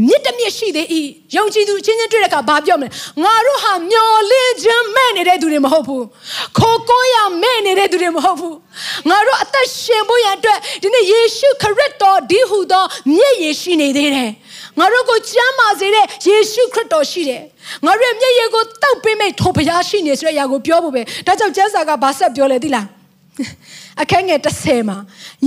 [0.06, 0.86] မြစ်တမြစ်ရှိသေး၏
[1.36, 2.88] ယုံကြည်သူချင်းချင်းတွေ့တဲ့အခါဘာပြောမလဲ
[3.24, 6.04] ငါတို့ဟာမျော်လင့်ခြင်းမဲ့နေတဲ့သူတွေမဟုတ်ဘူး
[6.58, 8.56] ခိုကိုရမဲ့နေတဲ့သူတွေမဟုတ်ဘူး
[9.08, 12.84] ငါတို့အသက်ရှင်ဖို့ရန်အတွက်ဒီနေ့ယေရှုခရစ်တော်ဒီဟုသော
[13.16, 14.30] မြစ်ရရှိနေသေးတယ်
[14.78, 17.42] ငါတို့ကိုကျမ်းမာစေတဲ့ယေရှုခရစ်တော်ရှိတယ်
[17.86, 22.86] ငါတို့ရဲ့မျက်ရည်ကိုတောက်ပေးမဲ့ထိုဘုရားရှိနေဆိုတဲ့အရာကိုပြောဖို့ပဲဒါကြောင့်ကျမ်းစာကဘာဆက်ပြောလဲသိလား
[24.02, 24.98] အခန်းငယ်30မှာ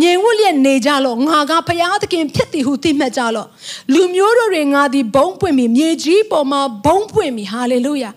[0.02, 3.48] ညင်ဝတ်လျက်နေကြလော့ငါကဘုရားသခင်ဖြစ်သည်ဟုသိမှတ်ကြလော့
[3.94, 8.12] လူမျိုးတို့တွေငါသည်ဘုံပွင့်ပြီမြေကြီးပေါ်မှာဘုံပွင့်ပြီဟာလေလုယာ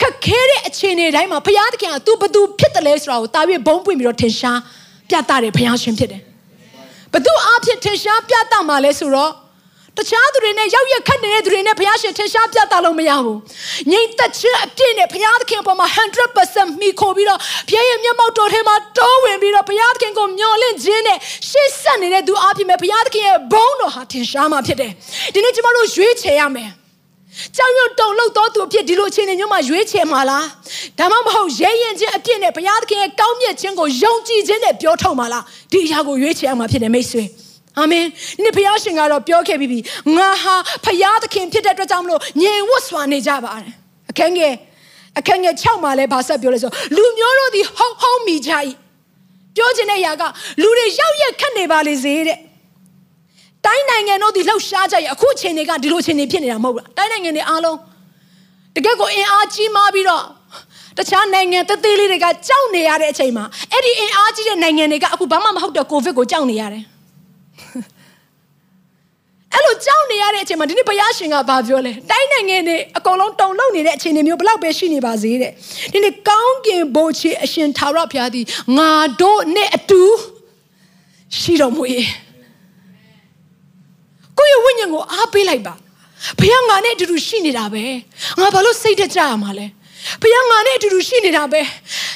[0.00, 4.58] ခက်ခဲတဲ့အခြေအနေတိုင်းမှာဘုရားသခင်ကသူဘသူဖြစ်တယ်လဲဆိုတာကိုတာပြီးဘုံပွင့်ပြီးတော့ထင်ရှား
[5.08, 6.22] ပြသတယ်ဘုရားရှင်ဖြစ်တယ်
[7.12, 9.32] ဘသူအဖြစ်ထင်ရှားပြသမှာလဲဆိုတော့
[9.98, 13.38] တခြားသူတွေနဲ့ရောက်ရက်ခတ်နေတဲ့သူတွေနဲ့ဘုရားရှင်ထင်ရှားပြသလို့မရဘူး။
[13.90, 15.86] ငြိမ်သက်ခြင်းအပြည့်နဲ့ဘုရားသခင်ပေါ်မှာ
[16.34, 21.18] 100%မိခိုပြီးတော့ဘုရားရဲ့မျက်မှောက်တော်ထဲမှာတိုးဝင်ပြီးတော့ဘုရားသခင်ကိုမျှော်လင့်ခြင်းနဲ့
[21.50, 24.92] ရှေ့ဆက်နေတဲ့သူအဖြစ်မဲ့ဘုရားသခင်ရဲ့ဘုန်းတော်ဟာထင်ရှားမှာဖြစ်တယ်။
[25.34, 26.70] ဒီနေ့ကျွန်တော်တို့ရွေးချယ်ရမယ်။
[27.56, 30.46] ကြောင်ရွံ့တုံလို့တော်သူအဖြစ်ဒီလိုအခြေအနေမျိုးမှာရွေးချယ်မှာလား
[30.98, 37.24] ဒါမှမဟုတ်ရဲရင်ချင်းအဖြစ်နဲ့ဘုရားသခင်ရဲ့ကောင်းမြတ်ခြင်းကိုယုံကြည်ခြင်းနဲ့ပြောထုတ်မှာလားဒီအရာကိုရွေးချယ်ရမှာဖြစ်တယ်မိတ်ဆွေ။
[37.78, 39.78] အာမင်ဒီနေ့ဘုရားရှင်ကတော့ပြောခဲ့ပြီးပြီ
[40.16, 43.72] ငါဟာဘုရားသခင်ဖြစ်တဲ့အတွက်ကြောင့်မလို့ညင်ဝတ်စွာနေကြပါတယ်
[44.10, 44.54] အခန်းငယ်
[45.18, 48.52] အခန်းငယ်6မှာလည်းဗာဆက်ပြောလဲဆိုလူမျိုးတို့ဒီဟောင်းဟောင်းမိကြ၏
[49.56, 50.22] ပြောချင်တဲ့ຢာက
[50.62, 52.38] လူတွေရောက်ရက်ခတ်နေပါလေစေတဲ့
[53.66, 57.78] တိုင်းနိုင်ငံတို့ဒီလှုပ်ရှားကြရအခုအချိန်တွေကဒီလိုအချိန်တွေဖြစ်နေတာမဟုတ်ဘူးတိုင်းနိုင်ငံတွေအားလုံး
[58.76, 60.24] တကယ်ကိုအင်အားကြီးမားပြီးတော့
[60.98, 66.84] တခြားနိုင်ငံတသေးလေးတွေကကြောက်နေရတဲ့အချိန်မှာအဲ့ဒီအင်အားကြီးတဲ့နိုင်ငံတွေကအခုဘာမှမဟုတ်တဲ့ကိုဗစ်ကိုကြောက်နေရတယ်
[69.54, 75.52] အဲ့လိုကြောက်နေရတဲ့အချိန်မှာဒီနေ့ဘုရားရှင်ကဘာပြောလဲတိုင်းနိုင်ငံတွေအကုန်လုံးတုံလုံးနေတဲ့အခြေအနေမျိုးဘလောက်ပဲရှိနေပါစေတဲ့
[75.92, 78.44] ဒီနေ့ကောင်းကင်ဘိုးချေအရှင်သာရဘုရားသည်
[78.78, 78.90] ငါ
[79.20, 80.02] တို့နဲ့အတူ
[81.38, 81.82] ရှိတော်မူ၏
[84.38, 85.74] ကိုယ့်ရဲ့ဝိညာဉ်ကိုအားပေးလိုက်ပါ
[86.38, 87.84] ဘုရားငါနဲ့အတူတူရှိနေတာပဲ
[88.40, 89.66] ငါဘာလို့စိတ်တကြရမှာလဲ
[90.22, 91.60] ဘုရားငါနဲ့အတူတူရှိနေတာပဲ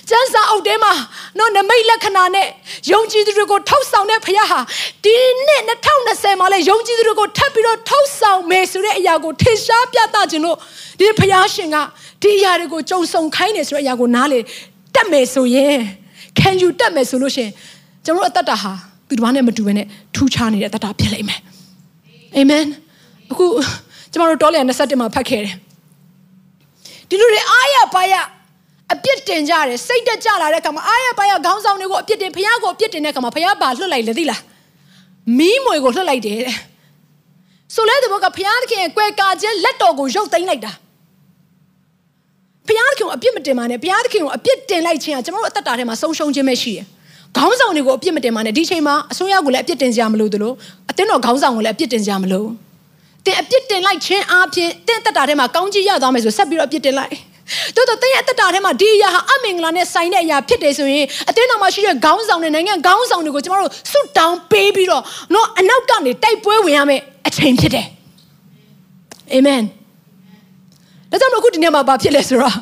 [0.09, 0.93] ကျမ်းစာအုပ်ထဲမှာ
[1.39, 2.47] နော်နမိတ်လက္ခဏာနဲ့
[2.93, 4.61] ယုံကြည်သူတွေကိုထောက်ဆောင်တဲ့ဘုရားဟာ
[5.05, 5.63] ဒီနှစ်
[5.97, 10.57] 2020မှာလဲယုံကြည်သူတွေကိုထပ်ပြီးတော့ထောက်ဆောင်မယ်ဆိုတဲ့အရာကိုထင်ရှားပြသခြင်းလို့
[10.99, 11.77] ဒီဘုရားရှင်က
[12.23, 14.39] ဒီအရာတွေကိုကြုံဆုံခိုင်းနေဆိုတဲ့အရာကိုနားလေ
[14.95, 15.77] တက်မယ်ဆိုရင်
[16.39, 17.51] can you တက်မယ်ဆိုလို့ရှင်
[18.05, 18.73] ကျွန်တော်အသက်တာဟာ
[19.09, 21.41] သူတစ်ပါးနဲ့မတူဘဲနဲ့ထူးခြားနေတဲ့အသက်တာဖြစ်လိမ့်မယ်
[22.37, 22.65] အာမင်
[23.31, 23.47] အခု
[24.13, 25.55] ကျွန်တော်တို့တောလျာ27မှာဖတ်ခဲ့တယ်
[27.09, 28.15] ဒီလူတွေအားရပါရ
[28.93, 34.41] အပြစ်တင်ကြတယ်စိတ်တက်ကြလာတဲ့အခါမှာအားရပါရခေါင်းဆောင်တွေကိုအပြစ်တင်ဖះကိုအပြစ်တင်တဲ့အခါမှာဖះပါလွတ်လိုက်လေသိလား
[35.39, 36.55] မီးမွေကိုလွတ်လိုက်တယ်တဲ့
[37.75, 40.73] ဆိုလဲတဲ့ဘောကဖះသခင်ရဲ့ကွယ်ကာခြင်းလက်တော်ကိုရုပ်သိမ်းလိုက်တာ
[42.67, 46.87] ဖះသခင်ကိုအပြစ်မတင်ပါနဲ့ဖះသခင်ကိုအပြစ်တင်လိုက်ခြင်းကကျွန်တော်တို့အသက်တာထဲမှာဆုံးရှုံးခြင်းပဲရှိတယ်
[47.37, 50.53] ခေါင်းဆောင်တွေကိုအပြစ်မတင်ပါနဲ့ဒီချိန်မှာအစိုးရကိုလည်းအပြစ်တင်ကြမလို့သလို
[50.91, 52.49] အတင်းတော်ခေါင်းဆောင်ကိုလည်းအပြစ်တင်ကြမလို့
[53.27, 57.15] တင်အပြစ်တင်လိုက်ခြင်းအပြင်တင့်တက်တာထဲမှာကောင်းကြီးရသွားမယ်ဆိုဆက်ပြီးတော့အပြစ်တင်လိုက်
[57.77, 65.03] တို့တော့တင်းရဲ့တက်တာထဲမှာဒီအရာဟာအမင်္ဂလာနဲ့ဆိုင်တဲ့အရာဖြစ်တယ်ဆိုရင်အတင်းတော်မှာရှိတဲ့ခေါင်းဆောင်တဲ့နိုင်ငံခေါင်းဆောင်တွေကိုကျမတို့ဆွတ်တောင်းပေးပြီးတော့
[65.35, 67.87] နော်အနောက်ကနေတိုက်ပွဲဝင်ရမယ်အချိန်ဖြစ်တယ်
[69.33, 69.63] အာမင်
[71.11, 72.57] ဒါကြောင့်မို့အခုဒီနေ့မှာဘာဖြစ်လဲဆိုတော့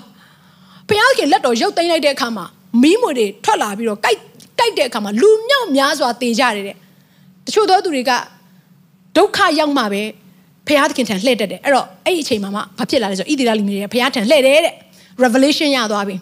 [0.89, 2.45] ဘုရားခင်လက်တော်ရုပ်သိမ်းလိုက်တဲ့အခါမှာ
[2.83, 4.19] မီးမွေတွေထွက်လာပြီးတော့ကြိုက်
[4.59, 6.77] ကြိုက်တဲ့အခါမှာလူမြောက်များစွာတေကြတယ်တဲ့
[7.47, 8.13] တချို့သောသူတွေက
[9.17, 10.03] ဒုက္ခရောက်မှပဲ
[10.69, 14.75] ဖះသခင်ထံလှည့်တက်တယ်အဲ့တော့အဲ့ဒီအချိန်မှာမှဘာဖြစ်လာလဲဆိုဣသရေလလူမျိုးတွေကဖះထံလှည့်တယ်တဲ့
[15.25, 16.17] revelation ရသွားပြီ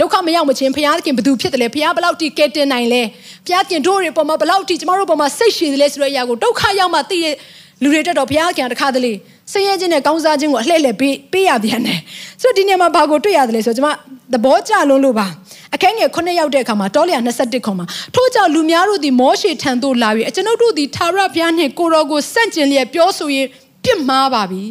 [0.00, 3.02] ဒုက္ခမရောက်မချင်းဖះသခင်ဘသူဖြစ်တယ်လဲဖះဘလောက်ထိကဲတင်နိုင်လဲ
[3.46, 7.34] ဖះသခင်တို့တွေပေါ်မှာဘလောက်ထိကျမတို့ပေါ်မှာစိတ်ရှည်တယ်လဲဆိုတဲ့အရာကိုဒုက္ခရောက်မှသိတဲ့
[7.82, 9.12] လူတွေတက်တော့ဘုရားခင်တခါတလေ
[9.52, 11.98] ဆင်းရဲခြင်းနဲ့ကောင်းစားခြင်းကိုအလှည့်လှည့်ပေးပေးရပြန်တယ်
[12.42, 13.90] ဆိုတော့ဒီနေ့မှာဘာကိုတွေ့ရတယ်လဲဆိုတော့ကျွန်မ
[14.32, 15.26] သဘောကျလုံးလို့ပါ
[15.74, 23.46] အခန်းငယ်9ရောက်တဲ့အခါမှာတောလျာ21ခွန်မှာထို့ကြောင့်လူများတို့သည်မောရှေထံသို့လာပြီးအကျွန်ုပ်တို့သည်သာရဘုရားနှင့်ကိုရောကိုစန့်ကျင်လျက်ပြောဆိုရင်
[23.84, 24.62] ပြစ်မှားပါပြီ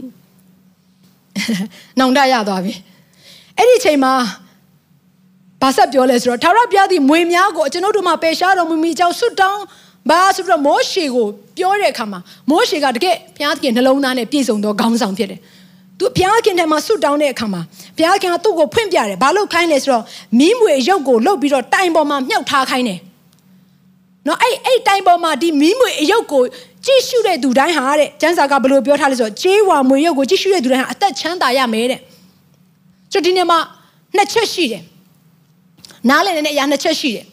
[2.00, 2.74] နောင်တရသွားပြီ
[3.58, 4.14] အဲ့ဒီချိန်မှာ
[5.62, 9.62] ဘာဆက်ပြောလဲဆိုတော့သာရဘုရားသည်မွေများကိုအကျွန်ုပ်တို့မှာပယ်ရှားတော်မူမိကြောင်းဆွတ်တောင်း
[10.10, 15.40] ဘာဆိုတော့မောရှေကိုပြောတဲ့အခါမှာမောရှေကတကယ်ဘုရားသခင်နှလုံးသားနဲ့ပြည့်စုံသောခေါင်းဆောင်ဖြစ်တယ်
[16.00, 17.62] သူဘုရားခင်ထဲမှာဆွတ်တောင်းတဲ့အခါမှာ
[17.98, 20.04] ဘုရားခင်ကသူ့ကိုဖွင့်ပြတယ်ဘာလို့ခိုင်းလဲဆိုတော့
[20.40, 23.00] မီးမွေရုပ်ကိုလှုပ်ပြီးတော့တိုင်ပေါ်မှာမြှောက်ထားခိုင်းတယ်
[24.28, 26.44] နော်အဲ့အဲ့တိုင်ပေါ်မှာဒီမီးမွေအယုတ်ကို
[26.86, 32.00] ကြည့်ရှုတဲ့သူတိုင်းဟာတဲ့ကျမ်းစာကဘယ်လိုပြောထားလဲဆိုတော့ဂျေးဝါမွေရုပ်ကိုကြည့်ရှုတဲ့သူတိုင်းဟာအသက်ချမ်းသာရမယ်တဲ့
[33.12, 33.60] ကျွန်တော်ဒီနေ့မှာ
[34.16, 34.84] နှစ်ချက်ရှိတယ်
[36.10, 37.26] နားလည်နေတဲ့အရာနှစ်ချက်ရှိတယ်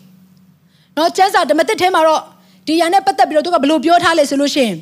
[0.96, 2.22] နော်ကျမ်းစာဓမ္မသစ်ထဲမှာတော့
[2.70, 4.76] ဒီအရာနဲ့ပတ်သက်ပြီးတော့သူကဘယ်လိုပြောထားလဲဆိုလို့ရှိရင်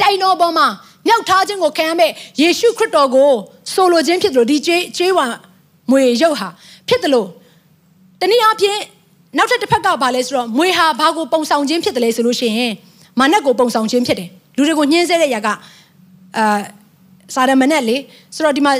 [0.00, 0.66] တိုင်တော်ပေါ်မှာ
[1.06, 2.10] မြောက်ထားခြင်းကိုခံရမဲ့
[2.40, 3.30] ယေရှုခရစ်တော်ကို
[3.72, 5.26] ဆိုလိုခြင်းဖြစ်တယ်လို့ဒီကျေးကျေးဝါ
[5.90, 6.48] မွေရုပ်ဟာ
[6.88, 7.28] ဖြစ်တယ်လို့
[8.20, 8.78] တနည်းအားဖြင့်
[9.36, 12.72] နောက်ထပ်တစ်ဖက်ကဘာလဲဆိုတော့မွေဟာဘာကိုပုံဆောင်ခြင်းဖြစ်တယ်လဲဆိုလို့ရှိရင်
[13.20, 15.48] မာနက်ကိုပုံဆောင်ခြင်းဖြစ်တယ်လူတွေကိုညှင်းဆဲတဲ့ຢာက
[16.36, 16.58] အာ
[17.34, 17.96] စာရမဏက်လေ
[18.34, 18.72] ဆိုတော့ဒီမှာ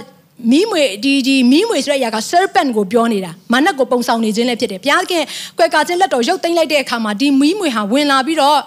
[0.50, 5.24] မီးမွေဒီဒီမီးမွေဆိုတဲ့အရာက serpent ကိုပြောနေတာမာနက်ကိုပုံဆောင်နေခြင်းလည်းဖြစ်တယ်ဘုရားခင်
[5.58, 8.58] ကွယ်ကာခြင်းလက်တော်ရုပ်သိမ်းလိုက်တဲ့အခါမှာဒီမီးမွေဟာဝင်လာပြီးတော့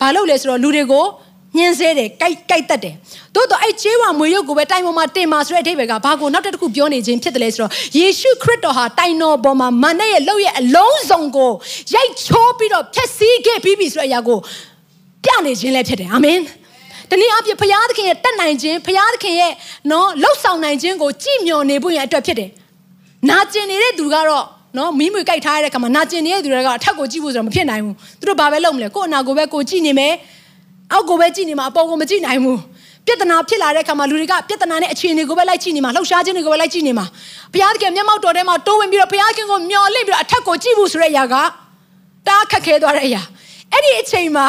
[0.00, 1.06] ဘာလုပ်လဲဆိုတော့လူတွေကို
[1.56, 2.94] ညှင်းဆဲတယ်ကြိုက်ကြိုက်တတ်တယ်
[3.34, 11.52] သို့တော့အဲ့ချေးဝါမွေရုပ်ကိုပဲတိုင်ပေါ်မှာတင်มาဆိုတဲ့အဓိပ္ပာယ်ကဘာကိုနောက်တစ်ခုပြောနေခြင်းဖြစ်တယ်လဲဆိုတော့ယေရှုခရစ်တော်ဟာတိုင်တော်ပေါ်မှာမာနက်ရဲ့လှုပ်ရဲ့အလုံးစုံကို
[11.94, 14.38] ရိုက်ချိုးပြီးတော့ဖျက်ဆီးခဲ့ပြီးပြီဆိုတဲ့အရာကို
[15.24, 16.38] ပြနေခြင်းလည်းဖြစ်တယ်အာမင်
[17.10, 19.52] တနည်းအားဖြင့်ဘုရားသခင်ရဲ့တတ်နိုင်ခြင်းဘုရားသခင်ရဲ့
[19.90, 22.50] နော်လှုပ်ဆောင်နိုင်ခြင်းကိုကြည်မျော်နေဖို့ရအတွက်ဖြစ်တယ်။
[23.30, 24.44] နာကျင်နေတဲ့သူကတော့
[24.76, 30.12] နော်မိမွေကြိုက်ထားရတဲ့ခါမှာနာကျင်နေတဲ့သူတွေကအထက်ကိုကြည့်ဖို့ဆိုတော့မဖြစ်နိုင်ဘူး။သူတို့ဘာပဲလုပ်မလဲကို့အနာကိုပဲကိုကြည့်နေမယ်။
[30.92, 32.58] အောက်ကိုပဲကြည့်နေမှာအပေါ်ကိုမကြည့်နိုင်ဘူး။
[33.06, 37.06] ပြဿနာဖြစ်လာတဲ့ခါမှာလူတွေကပြဿနာနဲ့အခြေအနေကိုပဲလိုက်ကြည့်နေမှာလှုပ်ရှားခြင်းတွေကိုပဲလိုက်ကြည့်နေမှာ
[37.52, 41.34] ဘုရားသခင်မျက်မှောက်တော်ထဲမှာတိုးဝင်ပြီးတော့ဘုရားခင်ကိုမျော်လင့်ပြီးတော့အထက်ကိုကြည့်ဖို့ဆိုတဲ့အရာက
[42.28, 43.22] တားခက်ခဲသွားတဲ့အရာ
[43.72, 44.46] အဲ့ဒီအချိန်မှာ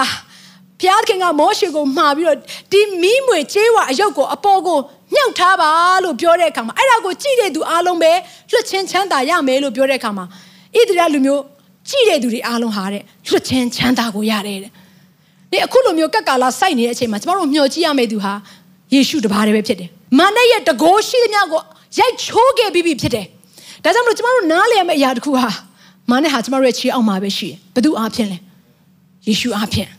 [0.79, 2.37] ဘုရားခင်ကမောရှေကိုမှာပြီးတော့
[2.71, 4.79] ဒီမီးမွေချေးဝါအယုတ်ကိုအပေါ်ကို
[5.13, 5.69] မြှောက်ထားပါ
[6.03, 8.11] လို့ပြောတဲ့အခါမှာအဲ့ဒါကိုကြည့်တဲ့သူအားလုံးပဲ
[8.51, 10.25] လွတ်ချင်းချမ်းသာရမယ်လို့ပြောတဲ့အခါမှာ
[10.75, 11.41] ဣသရေလလူမျိုး
[11.89, 14.71] ကြည့်တဲ့သူတွေအားလုံးဟာတဲ့လွတ်ချင်းချမ်းသာကိုရတယ်တဲ့
[15.51, 18.33] ဒီအခုလိုမျိုးကက်ကာလာစိုက်နေတဲ့အချိန်မှာကျမတို့မျှော်ကြည့်ရမယ့်သူဟာ
[18.93, 19.89] ယေရှုတပါးတည်းပဲဖြစ်တယ်။
[20.19, 21.61] မာနရဲ့တကိုးရှိသမျှကို
[21.97, 23.25] ရိုက်ချိုးခဲ့ပြီးပြီဖြစ်တယ်။
[23.83, 25.49] ဒါကြောင့်မလို့ကျမတို့နားလည်ရမယ့်အရာတစ်ခုဟာ
[26.11, 28.37] မာနဟာကျမတို့ရဲ့ခြေအောက်မှာပဲရှိတယ်။ဘယ်သူအားဖြင့်လဲ။
[29.27, 29.89] ယေရှုအားဖြင့်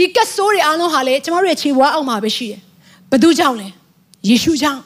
[0.00, 2.60] ဒီကတ်ဆိုးတွေအားလုံးဟာလေကျမတို့ရဲ့ခြေဝါးအောက်မှာပဲရှိတယ်။
[3.10, 3.68] ဘသူကြောင့်လဲ။
[4.28, 4.80] ယေရှုကြောင့်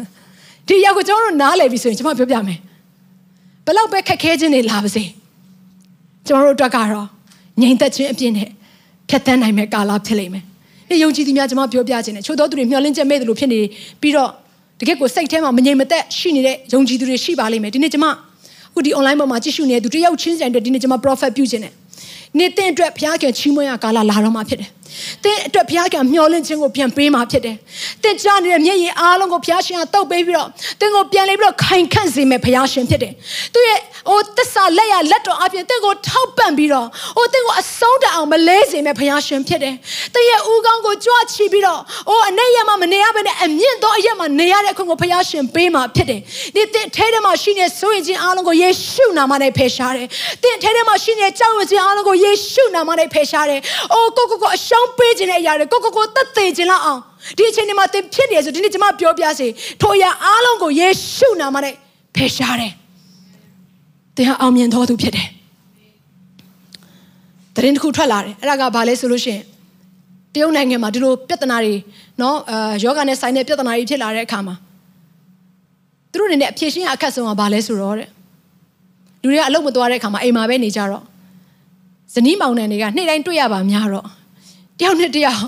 [0.68, 2.58] ။ဒီရောက်ကိုကျမတို့နားလည်ပြီဆိုရင်ကျမပြောပြမယ်။
[3.66, 5.04] ဘလောက်ပဲခက်ခဲခြင်းတွေလာပါစေ။
[6.26, 7.06] ကျမတို့အတွက်ကတော့
[7.60, 8.48] ငြိမ်သက်ခြင်းအပြည့်နဲ့
[9.08, 10.44] ဖြတ်သန်းနိုင်မဲ့ကာလဖြစ်လိမ့်မယ်။
[10.88, 13.60] ဒီယုံကြည်သူများကျမပြောပြခြင်းနဲ့ချို့တော်သူတွေမျှော်လင့်ချက်မဲ့တယ်လို့ဖြစ်နေ
[14.00, 14.30] ပြီးတော့
[14.80, 18.12] တကယ့်ကိုစိတ်ထဲမှာမငြိမ်မသက်ရှိနေတဲ့ယုံကြည်သူတွေရှိပါလိမ့်မယ်။ဒီနေ့ကျမအ
[18.74, 21.72] ခုဒီ online ပေါ်မှာကြည့်ရှုနေတဲ့သူတယောက်ချင်းစီတိုင်းဒီနေ့ကျမ prophet ပြုခြင်းနဲ့
[22.38, 24.70] နေ့တဲ့အတွက်ဘုရားခင်ချီးမွမ်းရကာလလာတော့မှာဖြစ်တယ်။
[25.24, 27.56] တဲ့အတွက်ဘုရားခင်မျှော်လင့်ခြင်းကိုပြန်ပေးမှာဖြစ်တယ်။
[28.04, 30.48] တဲ့ကြားနေတဲ့မျက်ရည်အားလုံးကိုဘုရားရှင်ကတုပ်ပေးပြီးတော့
[30.80, 33.12] တဲ့ကိုပြန်လေးပြီးတော့ခိုင်ခန့်စေမယ်ဘုရားရှင်ဖြစ်တယ်။
[33.54, 39.74] သူရဲ့ဟိုတစ္ဆာလက်ရလက်တော်အပြင်တဲ့ကိုထောက်ပံ့ပြီးတော့ဟိုတဲ့ကိုအဆုံးတအောင်မလဲစေမယ်ဘုရားရှင်ဖြစ်တယ်။
[40.14, 46.20] တဲ့ရဲ့ဦးကောင်းကိုကြွချီပြီးတော့ဟိုအနေရမှာမနေရဘဲနဲ့အမြင့်သောအရက်မှာနေရတဲ့အခွင့်ကိုဘုရားရှင်ပေးမှာဖြစ်တယ်။
[46.54, 50.06] ဒီတဲ့ထဲထဲမှာရှိနေဆိုရင်ချင်းအားလုံးကိုယေရှုနာမနဲ့ဖယ်ရှားတယ်။
[50.42, 53.60] တဲ့ထဲထဲမှာရှိနေကြောက်ရွံ့ခြင်းအားလုံးကိုယေရှုနာမနဲ့ဖယ်ရှားတယ်။
[53.92, 57.00] အိုးကိုကိုကိုအရှုံးပေးခြင်းတဲ့အရာတွေကိုကိုကိုတက်သေးခြင်းလောက်အောင်
[57.36, 59.46] ဒီအချိန်ဒီမှာသင်ဖြစ်နေဆိုဒီနေ့ကျွန်မပြောပြစေ
[59.80, 61.74] ထိုအရာအားလုံးကိုယေရှုနာမနဲ့
[62.14, 62.72] ဖယ်ရှားတယ်။
[64.16, 65.28] သင်ဟာအောင်မြင်တော်သူဖြစ်တယ်။
[67.56, 69.42] တရင်တစ်ခုထွက်လာတယ်အဲ့ဒါကဘာလဲဆိုလို့ရှိရင်
[70.34, 71.74] တရုတ်နိုင်ငံမှာဒီလိုပြဿနာတွေ
[72.20, 74.54] နော်အာယောဂနဲ့ဆိုင်တဲ့ပြဿနာတွေဖြစ်လာတဲ့အခါမှာ
[76.10, 78.08] သူတို့အနေနဲ့အဖြေရှင်းအခက်ဆုံးကဘာလဲဆိုတော့တဲ့
[79.22, 81.02] လူတွေကအလုပ်မသွားတဲ့အခါမှာအိမ်မှာပဲနေကြတော့
[82.14, 84.06] ဇနီးမောင်နှံတွေကနေ့တိုင်းတွေ့ရပါများတော့
[84.78, 85.42] တယောက်နဲ့တယောက်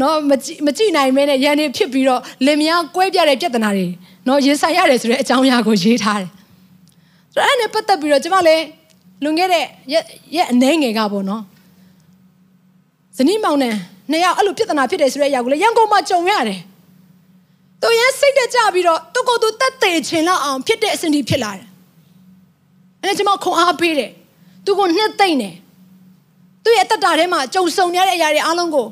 [0.00, 3.86] နော်မကြည့်မကြည့်နိုင်မဲနဲ့ရန်နေဖြစ်ပြီးတော့လင်မယားကွဲပြတဲ့ပြဿနာတွေ
[4.26, 6.30] နော်ရင်ဆိုင်ရတယ်ဆိုတဲ့အကြောင်းအရာကိုရေးထားတယ်။
[7.32, 8.64] ဆိုတော့အဲ့နဲ့ပတ်သက်ပြီးတော့ကျမလည်း
[9.22, 10.04] လွန်ခဲ့တဲ့ရက်
[10.36, 11.42] ရက်အနှဲငယ်ကပေါ့နော်။
[13.16, 13.70] ဇနီးမောင်နှံ
[14.10, 16.60] နှစ်ယောက်အဲ့လိုပြဿနာဖြစ်တယ်ဆိုတဲ့အရာကိုလည်းရန်ကုန်မှာကြုံရတယ်။
[17.80, 21.66] သူရန်စိတ်တက်ကြပြီးတော့သူကိုယ်သူတက်သေးခြင်းလောက်အောင်ဖြစ်တဲ့အစဉ်ဒီဖြစ်လာတယ်။
[23.00, 24.10] အဲ့ဒါကျမခွန်အားပေးတယ်။
[24.64, 25.54] သူကိုနှစ်သိမ့်တယ်။
[26.64, 28.86] သူ့ရဲ့တက်တာထဲမှာကြုံဆုံရတဲ့အရာတွေအားလုံးကို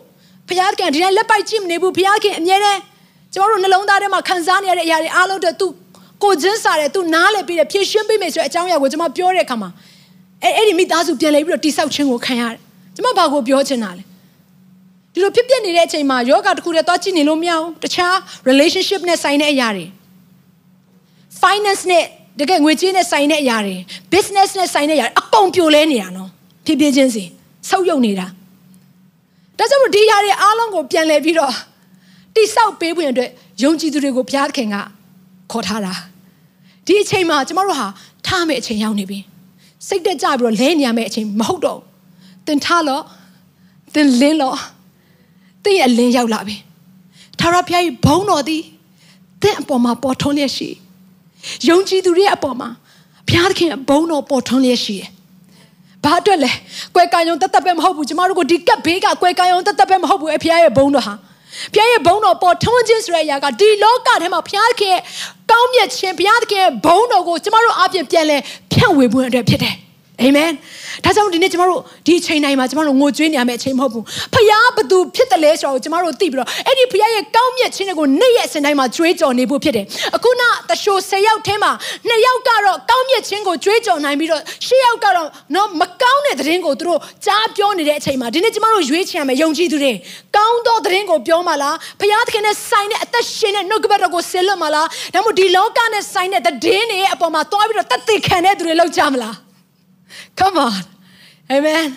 [0.48, 2.80] ဘုရားခင်ဒီတိုင်းလက်ပိုက်ကြည့်မနေဘူးဘုရားခင်အမြဲတမ်း
[3.34, 5.66] ကျမတို့နှလုံးသားထဲမှာခံစားနေရတဲ့အရာတွေအားလုံးတွေသူ
[6.22, 9.70] ကိုချင်းစားတယ်သူနားလည်ပြီးတယ်ဖြည့်ရှင်းပေးမယ်ဆိုတဲ့အကြောင်းအရာကိုကျမပြောတဲ့အခါမှာ
[10.44, 12.58] အဲအဲ့ဒီမိသားစုပြန်လဲပြီးတော့တိဆောက်ခြင်းကိုခံရတယ်
[12.94, 14.02] ကျမဘာကိုပြောချင်တာလဲ
[15.12, 18.14] ဒီလိုဖြစ်ပျက်နေတဲ့အချိန်မှာယောဂတစ်ခုတည်းသွားကြည့်နေလို့မရဘူးတခြား
[18.50, 19.86] relationship နဲ့ဆိုင်တဲ့အရာတွေ
[21.42, 22.04] finance နဲ့
[22.40, 23.76] တကယ်ငွေကြေးနဲ့ဆိုင်တဲ့အရာတွေ
[24.12, 26.30] business နဲ့ဆိုင်တဲ့အရာတွေအကုန်ပြိုလဲနေတာနော်
[26.64, 27.24] ဖြည်းဖြည်းချင်းစီ
[27.70, 28.26] ဆုပ်ယုပ်နေတာ
[29.58, 31.54] ဒါကြောင့်ဒီຢာတွေအားလုံးကိုပြန်လဲပြီးတော့
[32.34, 33.30] တိဆောက်ပေးဖို့အတွက်
[33.62, 34.76] ယုံကြည်သူတွေကိုဘုရားခင်က
[35.52, 35.94] ခေါ်ထားတာ
[36.86, 37.86] ဒီအချိန်မှာကျမတို့ဟာ
[38.26, 39.18] ထားမယ့်အချိန်ရောက်နေပြီ
[39.86, 41.80] စိတ်တက်ကြပြီးတော့လဲနေရမယ့်အချိန်မဟုတ်တော့
[42.46, 43.02] သင်ထားလို့
[43.94, 44.56] သင်လင်းလို့
[45.64, 46.56] သင်ရဲ့လင်းရောက်လာပြီ
[47.38, 48.62] ထာဝရဘုရားရဲ့ဘုန်းတော်သည်
[49.42, 50.68] သင်အပေါ်မှာပေါ်ထွန်းလျက်ရှိ
[51.68, 52.68] ယုံကြည်သူတွေအပေါ်မှာ
[53.28, 55.08] ဘုရားခင်ဘုန်းတော်ပေါ်ထွန်းလျက်ရှိတယ်
[56.04, 56.52] ဘာအတွက်လဲ
[56.94, 61.14] ကွယ်ကံယုံတတ်တတ်ပဲမဟုတ်ဘူးကျမတို့ကိုဒီကပ်ဘေးကကွယ်ကံယုံတတ်တတ်ပဲမဟုတ်ဘူးအဖေရဲ့ဘုန်းတော်ဟာ
[61.74, 65.02] ဘုရားရဲ့ဘုန်းတော်ပေါ်ထွန်းခြင်းဆိုတဲ့အရာကဒီလောကထဲမှာဘုရားခင်ရဲ့
[65.50, 68.38] ကောင်းမြတ်ခြင်းဘုရားခင်ရဲ့ဘုန်းတော်ကိုကျမတို့အပြင်ပြန်လဲ
[68.72, 69.74] ဖြန့်ဝေဖို့အတွက်ဖြစ်တယ်
[70.22, 70.50] အာမင်
[71.04, 74.04] ဒါကြောင့်ဒီနေ့ကျမတို့ဒီအချိန်တိုင်းမှာကျမတို့ငိုကြွေးနေရမယ့်အချိန်မဟုတ်ဘူး
[74.34, 81.72] ဖခင်ဘသူဖြစ်တယ်လဲဆိုတော့ကျမတို့သိပြီးတော့အဲ့ဒီဖခင်ရဲ့ကောင်းမြတ်ခြင်းတွေကိုနေ့ရက်အစဉ်တိုင်းမှာကြွေးကြော်နေဖို့ဖြစ်တယ်အခုနတရှိုး10ယောက်ထဲမှာ
[82.08, 89.92] 2ယောက်ကတော့ကောင်းမြတ်ခြင်းကိုကြွေးကြော်နိုင်ပြီးတော့10ယောက်ကတော့နော်မကောင်းတဲ့သတင်းကိုသူတို့ကြားပြောနေတဲ့အချိန်မှာဒီနေ့ကျမတို့ရွေးချယ်မယ်ယုံကြည်သူတွေ
[90.36, 99.47] ကောင်းသောသတင်းကိုပြောမှလားဖခင်သခင်နဲ့ဆိုင်တဲ့အသက်ရှင်တဲ့နှုတ်ကပတ်တော်ကိုဆင်လွတ်မှလားဒါမှမဟုတ်ဒီလောကနဲ့ဆိုင်တဲ့သတင်းတွေရဲ့အပေါ်မှာတွားပြီးတော့တသက်ခံတဲ့သူတွေလောက်ကြမလား
[100.38, 100.82] Come on.
[101.56, 101.88] Amen.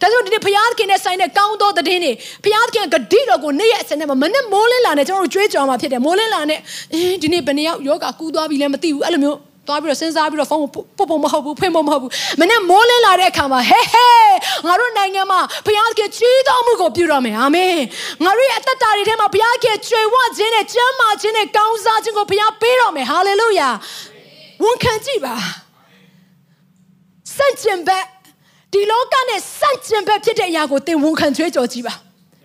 [0.00, 2.12] ဒါကြောင့်ဒီနေ့ဘုရားသခင်နဲ့ဆိုင်တဲ့ကောင်းသောသတင်းတွေ
[2.44, 6.60] ဘုရားသခင်ဂတိတော်ကိုနေ့ရက်အစနဲ့မနဲ့မိုးလင်းလာနဲ့ကျွန်တော်တို့ကြွေးကြော်မှာဖြစ်တယ်မိုးလင်းလာနဲ့
[6.92, 12.10] အင်းဒီနေ့ဘယ်နှစ်ယောက်ယောဂကူးသွားပြီလဲမသိဘူးအဲ့လိုမျိုးသွားပြီးတော့စဉ်းစားပြီးတော့ဖုန်းပုတ်ပုတ်မဟုတ်ဘူးဖွင့်ဖို့မဟုတ်ဘူး
[12.40, 14.08] မနဲ့မိုးလင်းလာတဲ့အခါမှာဟဲဟဲ
[14.66, 17.76] ငါတို့နိုင်ငံမှာဘုရားသခင်ကြီးတော်မှုကိုပြုတော်မယ်အာမင်
[18.24, 23.68] ငါတို့ရဲ့အသက်တာတွေထဲမှာဘုရားသခင်ကျွေဝခြင်းနဲ့ကျမ်းမာခြင်းနဲ့ကောင်းစားခြင်းကိုဘုရားပေးတော်မယ်ဟာလေလုယာ
[24.62, 25.69] ဝန်ခံကြည့်ပါစ
[27.46, 28.04] န့်ကျင်ဘက်
[28.72, 31.94] ဒီလောကနဲ့စန့်ကျင်ဘက်ဖြစ်တဲ့အရာကိုသင်ဝန်ခံကြွေးကြော်ကြည့်ပါ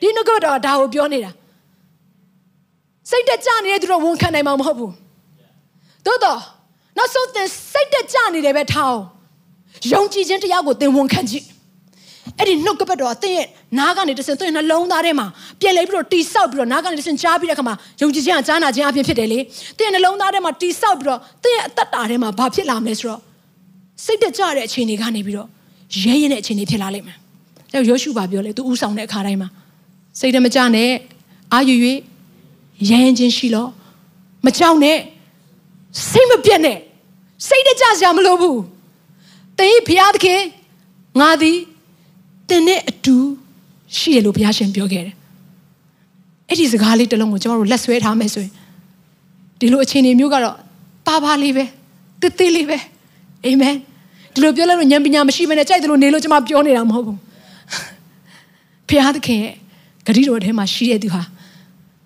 [0.02, 1.32] ဒီနှုတ်ကပတ်တော်ဒါကိုပြောနေတာ
[3.10, 4.94] စိတ်တကြနေတဲ့သူတို့ဝန်ခံနိုင်မှာမဟုတ်ဘူး
[6.06, 6.40] သို့တော့
[6.98, 9.04] နောက်ဆုံးသင်စိတ်တကြနေတယ်ပဲထားအောင်
[9.92, 11.46] ယုံကြည်ခြင်းတရားကိုသင်ဝန်ခံကြည့်
[12.38, 13.48] အဲ့ဒီနှုတ်ကပတ်တော်အသင်ရဲ့
[13.80, 15.28] နားကနေတဆင်သင်နှလုံးသားထဲမှာ
[15.60, 19.40] ပြန်လဲပြီးတော့တိဆောက်ပြီးတော့နားကနေတဆင်ကြားပြီးတဲ့အခါမှာယုံကြည်ခြင်းကကြားနာခြင်းအပြင်ဖြစ်တယ်လေ
[19.78, 23.22] သင်ရဲ့နှလုံးသားထဲမှာတိဆောက်ပြီးတော့သင်ရဲ့အသက်တာထဲမှာဘာဖြစ်လာမလဲဆိုတော့
[24.06, 25.50] စိတ်တကြတဲ့အခြေအနေကနေပြီးတော့
[26.02, 27.18] ရဲရဲတဲ့အခြေအနေဖြစ်လာလိမ့်မယ်။
[27.74, 29.50] အဲယောရှုဘာပြောလဲသူဥဆောင်တဲ့အခါတိုင်းမှာ
[30.20, 30.92] စိတ်တမကြနဲ့
[31.54, 31.76] အာယူ၍
[32.90, 33.70] ရဲရင်ချင်းရှိလို့
[34.46, 34.98] မကြောက်နဲ့
[36.10, 36.78] စိတ်မပြတ်နဲ့
[37.48, 38.58] စိတ်တကြစရာမလိုဘူး။
[39.60, 40.42] တင်းဖျားသခင်
[41.20, 41.58] ငါသည်
[42.50, 43.18] တင်းနဲ့အတူ
[43.98, 45.16] ရှိရလို့ဘုရားရှင်ပြောခဲ့တယ်။
[46.50, 48.54] အဲ့ဒီစကားလေးတစ်လုံးကိုကျွန်တော်တို့လက်ဆွဲထားမယ်ဆိုရင်
[49.60, 50.56] ဒီလိုအခြေအနေမျိုးကတော့
[51.08, 51.66] ပါပါလေးပဲ
[52.22, 52.78] တစ်သေးလေးပဲ
[53.46, 53.76] အာမင်
[54.36, 57.18] ဒီလိုပြောလိုက်လို့ဉာဏ်ပညာမရှိဘဲနဲ့ကြိုက်တယ်လို့နေလို့ကျွန်မပြောနေတာမဟုတ်ဘူး
[58.90, 59.54] ဘုရားသခင်ရဲ့
[60.16, 61.22] ဂရုတော်ထဲမှာရှိတဲ့သူဟာ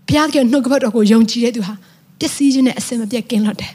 [0.07, 1.73] ဘုရားသခင်နှုတ်ကပတ်တော်ကိုယုံကြည်တဲ့သူဟာ
[2.19, 3.73] ပျက်စီးခြင်းနဲ့အစင်မပြတ်ကင်းလွတ်တယ်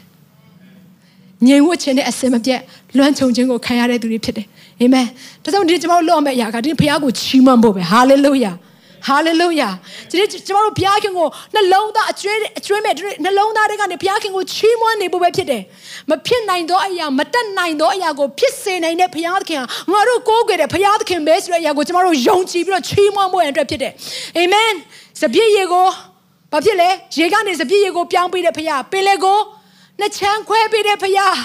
[1.47, 2.61] ငြိမ်ဝတ်ခြင်းနဲ့အစင်မပြတ်
[2.97, 4.47] လွမ်းခြုံခြင်းကိုခံရတဲ့သူတွေဖြစ်တယ်
[4.79, 5.05] အာမင်
[5.43, 8.51] ဒါကြောင့်ဒီကျွန်တော်တို့လုပ်ရမယ့်အရာကဒီဘုရားကိုချီးမွမ်းဖို့ပဲဟာလေလုယာ
[9.07, 9.69] ဟာလေလုယာ
[10.09, 12.93] ဒီနေ့ကျွန်တော်တို့ဘုရားခင်ကိုနှလုံးသားအကျွေးအကျွေးမဲ့
[13.23, 15.63] နှလုံးသားတွေကနေဘုရားခင်ကိုချီးမွမ်းနေဖို့ပဲဖြစ်တယ်
[16.09, 23.93] မဖြစ်နိုင်သောအရာမတက်နိုင်သောအရာကိုဖြစ်စေနိုင်တဲ့ဘုရားသခင်ဟာငါတို့ကိုးကွယ်တဲ့ဘုရားသခင်ပဲဆိုတဲ့အရာကိုကျွန်တော်တို့ယုံကြည်ပြီးတော့ချီးမွမ်းဖို့ရန်အတွက်ဖြစ်တယ်
[24.37, 24.71] အာမင်
[25.21, 25.87] စပြည့်ရေကို
[26.51, 26.89] ဘာဖြစ်လဲ
[27.19, 29.39] ရေကနေစပြည့်ရေကိုပြောင်းပေးတဲ့ဘုရားပင်လေကို
[29.99, 31.35] နှစ်ချမ်းခွဲပေးတဲ့ဘုရား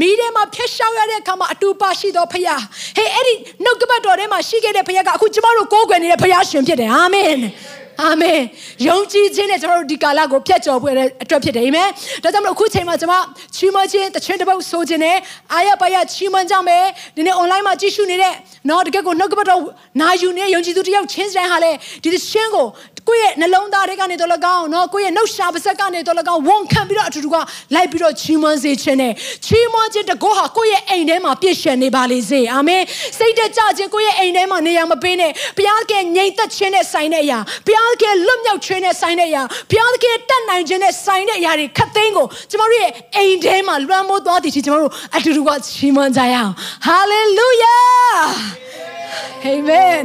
[0.00, 2.60] မိထဲမှာဖျက်ရှောက်ရတဲ့အခါမှာအတူပါရှိသောဖခင်
[2.96, 7.36] ဟေးအဲ့ဒီနှုတ်ကပတ်တော်ထဲမှာရှိခဲ့တဲ့ဖခင်ကအခုကျမတို့ကိုးကွယ်နေတဲ့ဖခင်ရှင်ဖြစ်တယ်အာမင်
[8.02, 8.40] အာမင်
[8.88, 10.92] ယုံကြည်ခြင်းနဲ့ကျွန်တော်တို့ဒီကာလကိုဖျက်ကျော်ဖို့
[11.22, 11.88] အတွက်ဖြစ်တယ်အာမင်
[12.22, 13.14] ဒါကြောင့်မလို့အခုချိန်မှာကျွန်မ
[13.56, 15.16] ချီးမွမ်းခြင်းတခြင်းတစ်ပုတ်ဆိုခြင်းနဲ့
[15.54, 16.84] အာရပါရချီးမွမ်းကြမယ်
[17.16, 18.34] ဒီနေ့ online မှာကြည့်ရှုနေတဲ့
[18.68, 19.60] နော်တကယ်ကိုနှုတ်ကပတ်တော်
[20.00, 21.72] နာယူနေယုံကြည်သူတယောက်ချင်းတိုင်းဟာလေ
[22.02, 22.66] ဒီရှင်ကို
[23.08, 27.36] ကိုယ့်ရဲ့နှလုံးသားတွေကနေတော့လကောင်းနော်ကိုယ့်ရဲ့နှုတ်ရှာပါဇက်ကနေတော့လကောင်းဝန်ခံပြီးတော့အတူတူက
[27.74, 29.12] လိုက်ပြီးတော့ချီးမွမ်းစေခြင်းနဲ့
[29.46, 32.82] ချီးမွမ်းခြင်းတကောဟာကိုယ့်ရဲ့အိမ်ထဲမှာပြည့်ရှံနေပါလေစေအာမင်
[33.18, 46.52] စိတ်တကြခြင်းကိုယ့်ရဲ့အိမ်ထဲမှာနေရာမပေးနဲ့ဘုရားကငြိမ်သက်ခြင်းနဲ့ဆိုင်တဲ့အရာဘုရားကလွတ်မြောက်ခြင်းနဲ့ဆိုင်တဲ့အရာဘုရားကတတ်နိုင်ခြင်းနဲ့ဆိုင်တဲ့အရာတွေခတ်သိမ်းကိုကျမတို့ရဲ့အိမ်ထဲမှာလွှမ်းမိုးသွားသည်ချီကျမတို့အတူတူကချီးမွမ်းကြရအောင်
[46.86, 47.76] ဟာလေလုယာ
[49.44, 50.02] အာမင်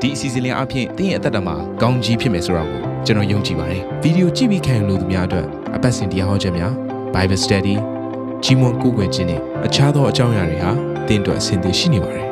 [0.00, 6.72] ဒီအစီအစဉ်လေးအပြင်တင်းရဲ့အသက်တာမှာကောင်းကြီးဖြစ်မယ်ဆိုတာကိုကျွန်တော်ယုံကြည်ပါတယ်ဗီဒီယိုကြည့်ပြီးခံယူလို့သူများအတွက်အပတ်စဉ်တရားဟောခြင်းများ
[7.14, 7.76] Bible Study
[8.44, 10.70] ကြီးမွန်ကိုယ်ွယ်ခြင်းနဲ့အခြားသောအကြောင်းအရာတွေဟာ
[11.08, 12.31] တင်းအတွက်အဆင်သင့်ရှိနေပါတယ်